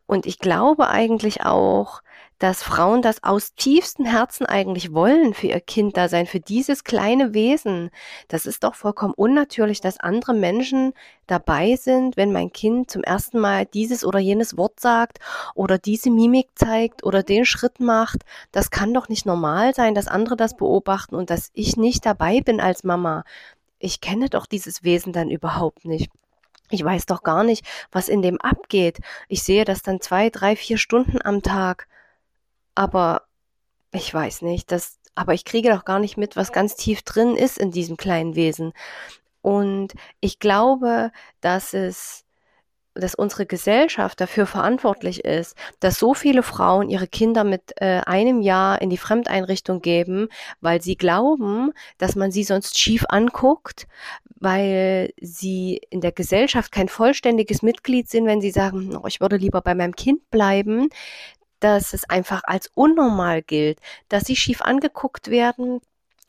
Und 0.07 0.27
ich 0.27 0.39
glaube 0.39 0.89
eigentlich 0.89 1.45
auch, 1.45 2.03
dass 2.39 2.63
Frauen 2.63 3.01
das 3.01 3.23
aus 3.23 3.55
tiefstem 3.55 4.05
Herzen 4.05 4.45
eigentlich 4.45 4.93
wollen 4.93 5.35
für 5.35 5.47
ihr 5.47 5.61
Kind 5.61 5.97
da 5.97 6.09
sein, 6.09 6.27
für 6.27 6.41
dieses 6.41 6.85
kleine 6.85 7.33
Wesen. 7.33 7.91
Das 8.29 8.45
ist 8.45 8.65
doch 8.65 8.75
vollkommen 8.75 9.15
unnatürlich, 9.15 9.81
dass 9.81 10.01
andere 10.01 10.35
Menschen 10.35 10.93
dabei 11.27 11.77
sind, 11.77 12.17
wenn 12.17 12.33
mein 12.33 12.53
Kind 12.53 12.91
zum 12.91 13.03
ersten 13.03 13.39
Mal 13.39 13.67
dieses 13.67 14.05
oder 14.05 14.19
jenes 14.19 14.59
Wort 14.59 14.81
sagt 14.81 15.21
oder 15.55 15.79
diese 15.79 16.11
Mimik 16.11 16.49
zeigt 16.55 17.05
oder 17.05 17.23
den 17.23 17.45
Schritt 17.45 17.81
macht. 17.81 18.25
Das 18.53 18.71
kann 18.71 18.93
doch 18.93 19.09
nicht 19.09 19.27
normal 19.27 19.75
sein, 19.75 19.95
dass 19.95 20.09
andere 20.09 20.37
das 20.37 20.57
beobachten 20.57 21.15
und 21.15 21.31
dass 21.31 21.51
ich 21.55 21.77
nicht 21.77 22.05
dabei 22.05 22.41
bin 22.41 22.61
als 22.61 22.85
Mama 22.85 23.25
ich 23.85 24.01
kenne 24.01 24.31
doch 24.31 24.47
dieses 24.47 24.83
Wesen 24.83 25.13
dann 25.13 25.31
überhaupt 25.31 25.85
nicht. 25.85 26.11
Ich 26.71 26.83
weiß 26.83 27.05
doch 27.05 27.23
gar 27.23 27.45
nicht, 27.45 27.67
was 27.93 28.09
in 28.09 28.23
dem 28.23 28.41
abgeht. 28.41 28.99
Ich 29.29 29.43
sehe 29.43 29.67
das 29.67 29.83
dann 29.83 30.01
zwei, 30.01 30.31
drei, 30.31 30.57
vier 30.57 30.79
Stunden 30.79 31.21
am 31.23 31.43
Tag. 31.43 31.87
Aber 32.75 33.23
ich 33.93 34.13
weiß 34.13 34.43
nicht, 34.43 34.73
das, 34.73 34.99
aber 35.15 35.35
ich 35.35 35.45
kriege 35.45 35.71
doch 35.71 35.85
gar 35.85 35.99
nicht 35.99 36.17
mit, 36.17 36.35
was 36.35 36.53
ganz 36.53 36.77
tief 36.77 37.03
drin 37.03 37.37
ist 37.37 37.59
in 37.59 37.71
diesem 37.71 37.99
kleinen 37.99 38.35
Wesen. 38.35 38.73
Und 39.43 39.93
ich 40.21 40.39
glaube, 40.39 41.13
dass 41.43 41.75
es 41.75 42.24
dass 42.95 43.15
unsere 43.15 43.47
Gesellschaft 43.47 44.21
dafür 44.21 44.47
verantwortlich 44.47 45.25
ist, 45.25 45.57
dass 45.81 45.99
so 45.99 46.15
viele 46.15 46.43
Frauen 46.43 46.89
ihre 46.89 47.07
Kinder 47.07 47.45
mit 47.45 47.73
äh, 47.77 48.01
einem 48.07 48.41
Jahr 48.41 48.81
in 48.81 48.91
die 48.91 48.97
Fremdeinrichtung 48.97 49.81
geben, 49.83 50.29
weil 50.61 50.81
sie 50.81 50.97
glauben, 50.97 51.73
dass 51.99 52.17
man 52.17 52.31
sie 52.31 52.45
sonst 52.45 52.79
schief 52.79 53.05
anguckt, 53.09 53.87
weil 54.37 55.13
sie 55.21 55.81
in 55.91 56.01
der 56.01 56.13
Gesellschaft 56.13 56.71
kein 56.71 56.89
vollständiges 56.89 57.63
Mitglied 57.63 58.09
sind, 58.09 58.27
wenn 58.27 58.41
sie 58.41 58.51
sagen, 58.51 58.97
oh, 58.97 59.07
ich 59.07 59.21
würde 59.21 59.37
lieber 59.37 59.61
bei 59.61 59.75
meinem 59.75 59.97
Kind 59.97 60.31
bleiben, 60.31 60.89
dass 61.61 61.95
es 61.95 62.09
einfach 62.11 62.43
als 62.45 62.71
unnormal 62.75 63.43
gilt, 63.43 63.79
dass 64.09 64.25
sie 64.25 64.37
schief 64.37 64.61
angeguckt 64.61 65.31
werden, 65.31 65.81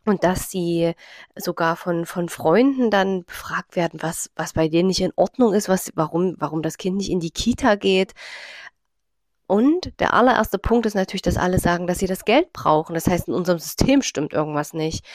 und 0.05 0.23
dass 0.23 0.49
sie 0.49 0.93
sogar 1.35 1.75
von, 1.75 2.05
von 2.05 2.29
Freunden 2.29 2.91
dann 2.91 3.25
befragt 3.25 3.75
werden, 3.75 4.01
was, 4.01 4.29
was 4.35 4.53
bei 4.53 4.67
denen 4.67 4.87
nicht 4.87 5.01
in 5.01 5.13
Ordnung 5.15 5.53
ist, 5.53 5.67
was, 5.67 5.91
warum, 5.95 6.35
warum 6.39 6.61
das 6.61 6.77
Kind 6.77 6.97
nicht 6.97 7.09
in 7.09 7.19
die 7.19 7.31
Kita 7.31 7.75
geht. 7.75 8.13
Und 9.47 9.99
der 9.99 10.13
allererste 10.13 10.57
Punkt 10.57 10.85
ist 10.85 10.95
natürlich, 10.95 11.21
dass 11.21 11.37
alle 11.37 11.59
sagen, 11.59 11.87
dass 11.87 11.99
sie 11.99 12.07
das 12.07 12.25
Geld 12.25 12.53
brauchen. 12.53 12.95
Das 12.95 13.07
heißt, 13.07 13.27
in 13.27 13.33
unserem 13.33 13.59
System 13.59 14.01
stimmt 14.01 14.33
irgendwas 14.33 14.73
nicht. 14.73 15.05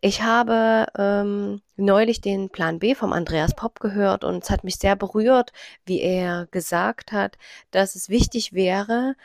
Ich 0.00 0.22
habe 0.22 0.86
ähm, 0.98 1.62
neulich 1.76 2.20
den 2.20 2.50
Plan 2.50 2.78
B 2.78 2.94
vom 2.94 3.12
Andreas 3.12 3.54
Popp 3.56 3.80
gehört 3.80 4.24
und 4.24 4.44
es 4.44 4.50
hat 4.50 4.62
mich 4.62 4.76
sehr 4.76 4.94
berührt, 4.94 5.52
wie 5.84 6.00
er 6.00 6.46
gesagt 6.50 7.12
hat, 7.12 7.38
dass 7.70 7.96
es 7.96 8.08
wichtig 8.08 8.52
wäre, 8.52 9.16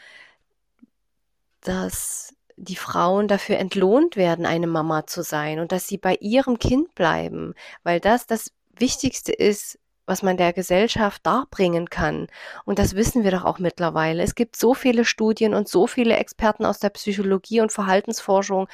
dass 1.61 2.33
die 2.61 2.75
Frauen 2.75 3.27
dafür 3.27 3.57
entlohnt 3.57 4.15
werden, 4.15 4.45
eine 4.45 4.67
Mama 4.67 5.07
zu 5.07 5.23
sein 5.23 5.59
und 5.59 5.71
dass 5.71 5.87
sie 5.87 5.97
bei 5.97 6.15
ihrem 6.15 6.59
Kind 6.59 6.93
bleiben, 6.95 7.53
weil 7.83 7.99
das 7.99 8.27
das 8.27 8.51
Wichtigste 8.77 9.31
ist, 9.31 9.79
was 10.05 10.23
man 10.23 10.35
der 10.35 10.51
Gesellschaft 10.51 11.25
darbringen 11.25 11.89
kann. 11.89 12.27
Und 12.65 12.79
das 12.79 12.95
wissen 12.95 13.23
wir 13.23 13.31
doch 13.31 13.45
auch 13.45 13.59
mittlerweile. 13.59 14.23
Es 14.23 14.35
gibt 14.35 14.55
so 14.55 14.73
viele 14.73 15.05
Studien 15.05 15.53
und 15.53 15.69
so 15.69 15.87
viele 15.87 16.17
Experten 16.17 16.65
aus 16.65 16.79
der 16.79 16.89
Psychologie 16.89 17.61
und 17.61 17.71
Verhaltensforschung, 17.71 18.67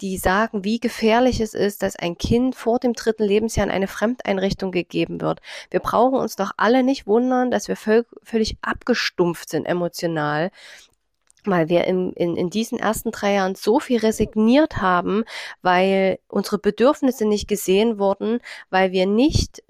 die 0.00 0.18
sagen, 0.18 0.64
wie 0.64 0.80
gefährlich 0.80 1.40
es 1.40 1.54
ist, 1.54 1.82
dass 1.82 1.96
ein 1.96 2.18
Kind 2.18 2.56
vor 2.56 2.78
dem 2.78 2.92
dritten 2.92 3.24
Lebensjahr 3.24 3.66
in 3.66 3.72
eine 3.72 3.86
Fremdeinrichtung 3.88 4.70
gegeben 4.70 5.20
wird. 5.20 5.40
Wir 5.70 5.80
brauchen 5.80 6.18
uns 6.18 6.36
doch 6.36 6.50
alle 6.56 6.82
nicht 6.82 7.06
wundern, 7.06 7.50
dass 7.50 7.68
wir 7.68 7.76
völlig 7.76 8.56
abgestumpft 8.60 9.48
sind 9.48 9.64
emotional, 9.64 10.50
weil 11.44 11.68
wir 11.68 11.84
in, 11.84 12.12
in, 12.12 12.36
in 12.36 12.50
diesen 12.50 12.78
ersten 12.78 13.10
drei 13.10 13.34
Jahren 13.34 13.54
so 13.54 13.80
viel 13.80 13.98
resigniert 13.98 14.78
haben, 14.78 15.24
weil 15.62 16.18
unsere 16.28 16.58
Bedürfnisse 16.58 17.24
nicht 17.24 17.48
gesehen 17.48 17.98
wurden, 17.98 18.40
weil 18.70 18.92
wir 18.92 19.06
nicht 19.06 19.62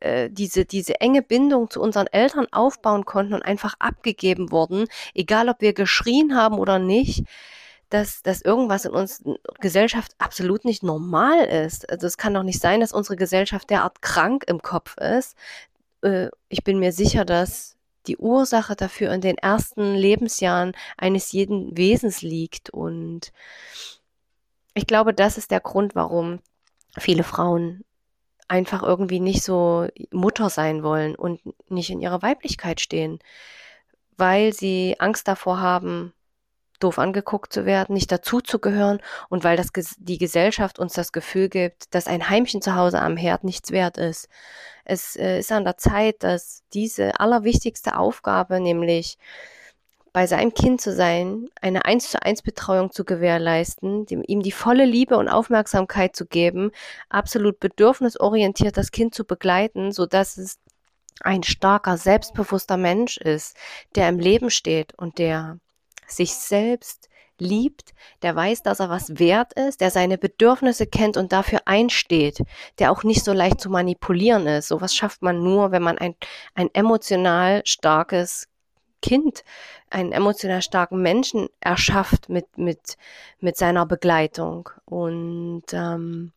äh, 0.00 0.30
diese, 0.30 0.64
diese 0.64 1.00
enge 1.00 1.22
Bindung 1.22 1.70
zu 1.70 1.80
unseren 1.80 2.08
Eltern 2.08 2.46
aufbauen 2.50 3.04
konnten 3.04 3.34
und 3.34 3.42
einfach 3.42 3.74
abgegeben 3.78 4.50
wurden, 4.50 4.86
egal 5.14 5.48
ob 5.48 5.60
wir 5.60 5.72
geschrien 5.74 6.36
haben 6.36 6.58
oder 6.58 6.78
nicht, 6.78 7.24
dass, 7.88 8.22
dass 8.22 8.42
irgendwas 8.42 8.84
in 8.84 8.92
uns 8.92 9.22
Gesellschaft 9.60 10.12
absolut 10.18 10.64
nicht 10.64 10.82
normal 10.82 11.44
ist. 11.44 11.88
Also 11.90 12.06
es 12.06 12.16
kann 12.16 12.34
doch 12.34 12.42
nicht 12.42 12.60
sein, 12.60 12.80
dass 12.80 12.92
unsere 12.92 13.16
Gesellschaft 13.16 13.68
derart 13.70 14.00
krank 14.02 14.44
im 14.48 14.62
Kopf 14.62 14.96
ist. 14.96 15.36
Äh, 16.02 16.28
ich 16.48 16.64
bin 16.64 16.78
mir 16.78 16.92
sicher, 16.92 17.24
dass 17.24 17.76
die 18.06 18.16
Ursache 18.16 18.76
dafür 18.76 19.12
in 19.12 19.20
den 19.20 19.38
ersten 19.38 19.94
Lebensjahren 19.94 20.72
eines 20.96 21.32
jeden 21.32 21.76
Wesens 21.76 22.22
liegt. 22.22 22.70
Und 22.70 23.32
ich 24.74 24.86
glaube, 24.86 25.14
das 25.14 25.38
ist 25.38 25.50
der 25.50 25.60
Grund, 25.60 25.94
warum 25.94 26.40
viele 26.98 27.24
Frauen 27.24 27.84
einfach 28.48 28.82
irgendwie 28.82 29.20
nicht 29.20 29.42
so 29.42 29.88
Mutter 30.10 30.50
sein 30.50 30.82
wollen 30.82 31.14
und 31.14 31.40
nicht 31.70 31.90
in 31.90 32.00
ihrer 32.00 32.22
Weiblichkeit 32.22 32.80
stehen, 32.80 33.18
weil 34.16 34.52
sie 34.52 34.96
Angst 34.98 35.26
davor 35.26 35.60
haben, 35.60 36.12
doof 36.82 36.98
angeguckt 36.98 37.52
zu 37.52 37.66
werden, 37.66 37.94
nicht 37.94 38.10
dazuzugehören 38.10 39.00
und 39.28 39.44
weil 39.44 39.56
das 39.56 39.68
die 39.98 40.18
Gesellschaft 40.18 40.78
uns 40.78 40.94
das 40.94 41.12
Gefühl 41.12 41.48
gibt, 41.48 41.94
dass 41.94 42.06
ein 42.06 42.28
Heimchen 42.28 42.62
zu 42.62 42.74
Hause 42.74 43.00
am 43.00 43.16
Herd 43.16 43.44
nichts 43.44 43.70
wert 43.70 43.98
ist. 43.98 44.28
Es 44.84 45.16
äh, 45.16 45.38
ist 45.38 45.52
an 45.52 45.64
der 45.64 45.76
Zeit, 45.76 46.22
dass 46.22 46.62
diese 46.72 47.20
allerwichtigste 47.20 47.96
Aufgabe, 47.96 48.60
nämlich 48.60 49.18
bei 50.12 50.26
seinem 50.26 50.52
Kind 50.52 50.80
zu 50.80 50.94
sein, 50.94 51.48
eine 51.60 51.84
eins 51.86 52.10
zu 52.10 52.22
eins 52.22 52.42
Betreuung 52.42 52.90
zu 52.92 53.04
gewährleisten, 53.04 54.04
dem, 54.06 54.22
ihm 54.26 54.42
die 54.42 54.52
volle 54.52 54.84
Liebe 54.84 55.16
und 55.16 55.28
Aufmerksamkeit 55.28 56.14
zu 56.14 56.26
geben, 56.26 56.70
absolut 57.08 57.60
bedürfnisorientiert 57.60 58.76
das 58.76 58.90
Kind 58.90 59.14
zu 59.14 59.24
begleiten, 59.24 59.90
so 59.92 60.04
dass 60.06 60.36
es 60.36 60.58
ein 61.20 61.42
starker, 61.42 61.96
selbstbewusster 61.96 62.76
Mensch 62.76 63.16
ist, 63.16 63.56
der 63.94 64.08
im 64.08 64.18
Leben 64.18 64.50
steht 64.50 64.92
und 64.98 65.18
der 65.18 65.58
sich 66.16 66.34
selbst 66.34 67.08
liebt, 67.38 67.94
der 68.22 68.36
weiß, 68.36 68.62
dass 68.62 68.80
er 68.80 68.88
was 68.88 69.18
wert 69.18 69.52
ist, 69.54 69.80
der 69.80 69.90
seine 69.90 70.18
Bedürfnisse 70.18 70.86
kennt 70.86 71.16
und 71.16 71.32
dafür 71.32 71.62
einsteht, 71.64 72.42
der 72.78 72.92
auch 72.92 73.02
nicht 73.02 73.24
so 73.24 73.32
leicht 73.32 73.60
zu 73.60 73.70
manipulieren 73.70 74.46
ist. 74.46 74.68
Sowas 74.68 74.94
schafft 74.94 75.22
man 75.22 75.42
nur, 75.42 75.72
wenn 75.72 75.82
man 75.82 75.98
ein, 75.98 76.14
ein 76.54 76.68
emotional 76.72 77.62
starkes 77.64 78.48
Kind, 79.02 79.44
einen 79.90 80.12
emotional 80.12 80.62
starken 80.62 81.02
Menschen 81.02 81.48
erschafft 81.60 82.28
mit, 82.28 82.56
mit, 82.56 82.96
mit 83.40 83.56
seiner 83.56 83.84
Begleitung. 83.84 84.70
Und 84.84 85.64
ähm, 85.72 86.32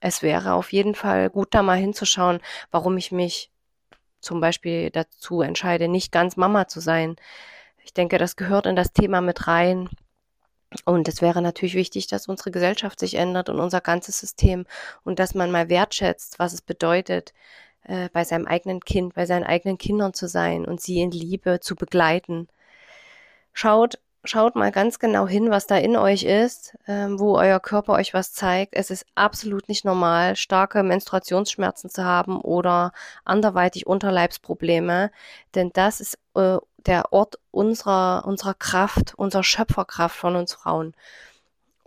es 0.00 0.22
wäre 0.22 0.54
auf 0.54 0.72
jeden 0.72 0.94
Fall 0.94 1.28
gut, 1.28 1.48
da 1.50 1.62
mal 1.62 1.76
hinzuschauen, 1.76 2.40
warum 2.70 2.96
ich 2.96 3.10
mich 3.10 3.50
zum 4.20 4.40
Beispiel 4.40 4.90
dazu 4.90 5.42
entscheide, 5.42 5.88
nicht 5.88 6.12
ganz 6.12 6.36
Mama 6.36 6.68
zu 6.68 6.80
sein. 6.80 7.16
Ich 7.90 7.94
denke, 7.94 8.18
das 8.18 8.36
gehört 8.36 8.66
in 8.66 8.76
das 8.76 8.92
Thema 8.92 9.20
mit 9.20 9.48
rein. 9.48 9.88
Und 10.84 11.08
es 11.08 11.20
wäre 11.20 11.42
natürlich 11.42 11.74
wichtig, 11.74 12.06
dass 12.06 12.28
unsere 12.28 12.52
Gesellschaft 12.52 13.00
sich 13.00 13.14
ändert 13.14 13.48
und 13.48 13.58
unser 13.58 13.80
ganzes 13.80 14.20
System 14.20 14.64
und 15.02 15.18
dass 15.18 15.34
man 15.34 15.50
mal 15.50 15.68
wertschätzt, 15.68 16.38
was 16.38 16.52
es 16.52 16.62
bedeutet, 16.62 17.34
äh, 17.82 18.08
bei 18.12 18.22
seinem 18.22 18.46
eigenen 18.46 18.78
Kind, 18.78 19.14
bei 19.14 19.26
seinen 19.26 19.42
eigenen 19.42 19.76
Kindern 19.76 20.14
zu 20.14 20.28
sein 20.28 20.66
und 20.66 20.80
sie 20.80 21.00
in 21.00 21.10
Liebe 21.10 21.58
zu 21.58 21.74
begleiten. 21.74 22.46
Schaut, 23.52 23.98
schaut 24.22 24.54
mal 24.54 24.70
ganz 24.70 25.00
genau 25.00 25.26
hin, 25.26 25.50
was 25.50 25.66
da 25.66 25.76
in 25.76 25.96
euch 25.96 26.22
ist, 26.22 26.78
ähm, 26.86 27.18
wo 27.18 27.36
euer 27.36 27.58
Körper 27.58 27.94
euch 27.94 28.14
was 28.14 28.32
zeigt. 28.32 28.74
Es 28.76 28.90
ist 28.90 29.04
absolut 29.16 29.68
nicht 29.68 29.84
normal, 29.84 30.36
starke 30.36 30.84
Menstruationsschmerzen 30.84 31.90
zu 31.90 32.04
haben 32.04 32.40
oder 32.40 32.92
anderweitig 33.24 33.88
Unterleibsprobleme, 33.88 35.10
denn 35.56 35.70
das 35.72 36.00
ist 36.00 36.20
äh, 36.36 36.58
der 36.86 37.12
Ort 37.12 37.38
unserer, 37.50 38.24
unserer 38.26 38.54
Kraft, 38.54 39.14
unserer 39.16 39.44
Schöpferkraft 39.44 40.16
von 40.16 40.36
uns 40.36 40.54
Frauen. 40.54 40.94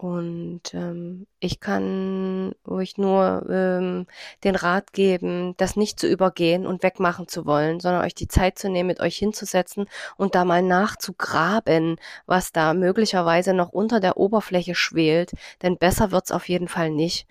Und 0.03 0.73
ähm, 0.73 1.27
ich 1.39 1.61
kann 1.61 2.53
euch 2.67 2.97
nur 2.97 3.45
ähm, 3.49 4.05
den 4.43 4.55
Rat 4.55 4.91
geben, 4.91 5.55
das 5.55 5.77
nicht 5.77 5.97
zu 5.97 6.07
übergehen 6.07 6.65
und 6.65 6.83
wegmachen 6.83 7.29
zu 7.29 7.45
wollen, 7.45 7.79
sondern 7.79 8.03
euch 8.03 8.13
die 8.13 8.27
Zeit 8.27 8.59
zu 8.59 8.69
nehmen, 8.69 8.87
mit 8.87 8.99
euch 8.99 9.15
hinzusetzen 9.15 9.85
und 10.17 10.35
da 10.35 10.43
mal 10.43 10.61
nachzugraben, 10.61 11.95
was 12.25 12.51
da 12.51 12.73
möglicherweise 12.73 13.53
noch 13.53 13.69
unter 13.69 14.01
der 14.01 14.17
Oberfläche 14.17 14.75
schwelt. 14.75 15.31
Denn 15.61 15.77
besser 15.77 16.11
wird's 16.11 16.31
auf 16.33 16.49
jeden 16.49 16.67
Fall 16.67 16.89
nicht. 16.89 17.25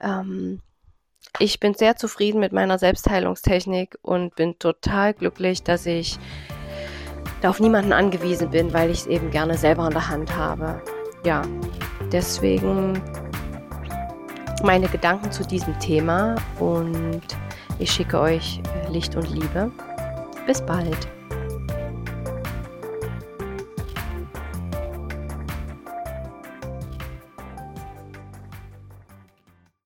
Ähm, 0.00 0.60
ich 1.40 1.58
bin 1.58 1.74
sehr 1.74 1.96
zufrieden 1.96 2.38
mit 2.40 2.52
meiner 2.52 2.78
Selbstheilungstechnik 2.78 3.98
und 4.02 4.36
bin 4.36 4.60
total 4.60 5.14
glücklich, 5.14 5.64
dass 5.64 5.86
ich 5.86 6.18
da 7.42 7.50
auf 7.50 7.60
niemanden 7.60 7.92
angewiesen 7.92 8.50
bin, 8.50 8.72
weil 8.72 8.90
ich 8.90 9.00
es 9.00 9.06
eben 9.06 9.30
gerne 9.30 9.58
selber 9.58 9.86
in 9.86 9.92
der 9.92 10.08
Hand 10.08 10.34
habe. 10.36 10.80
Ja, 11.24 11.42
deswegen 12.10 13.00
meine 14.62 14.88
Gedanken 14.88 15.30
zu 15.32 15.44
diesem 15.44 15.78
Thema 15.80 16.36
und 16.60 17.22
ich 17.78 17.90
schicke 17.90 18.20
euch 18.20 18.60
Licht 18.88 19.16
und 19.16 19.28
Liebe. 19.28 19.70
Bis 20.46 20.62
bald. 20.62 21.08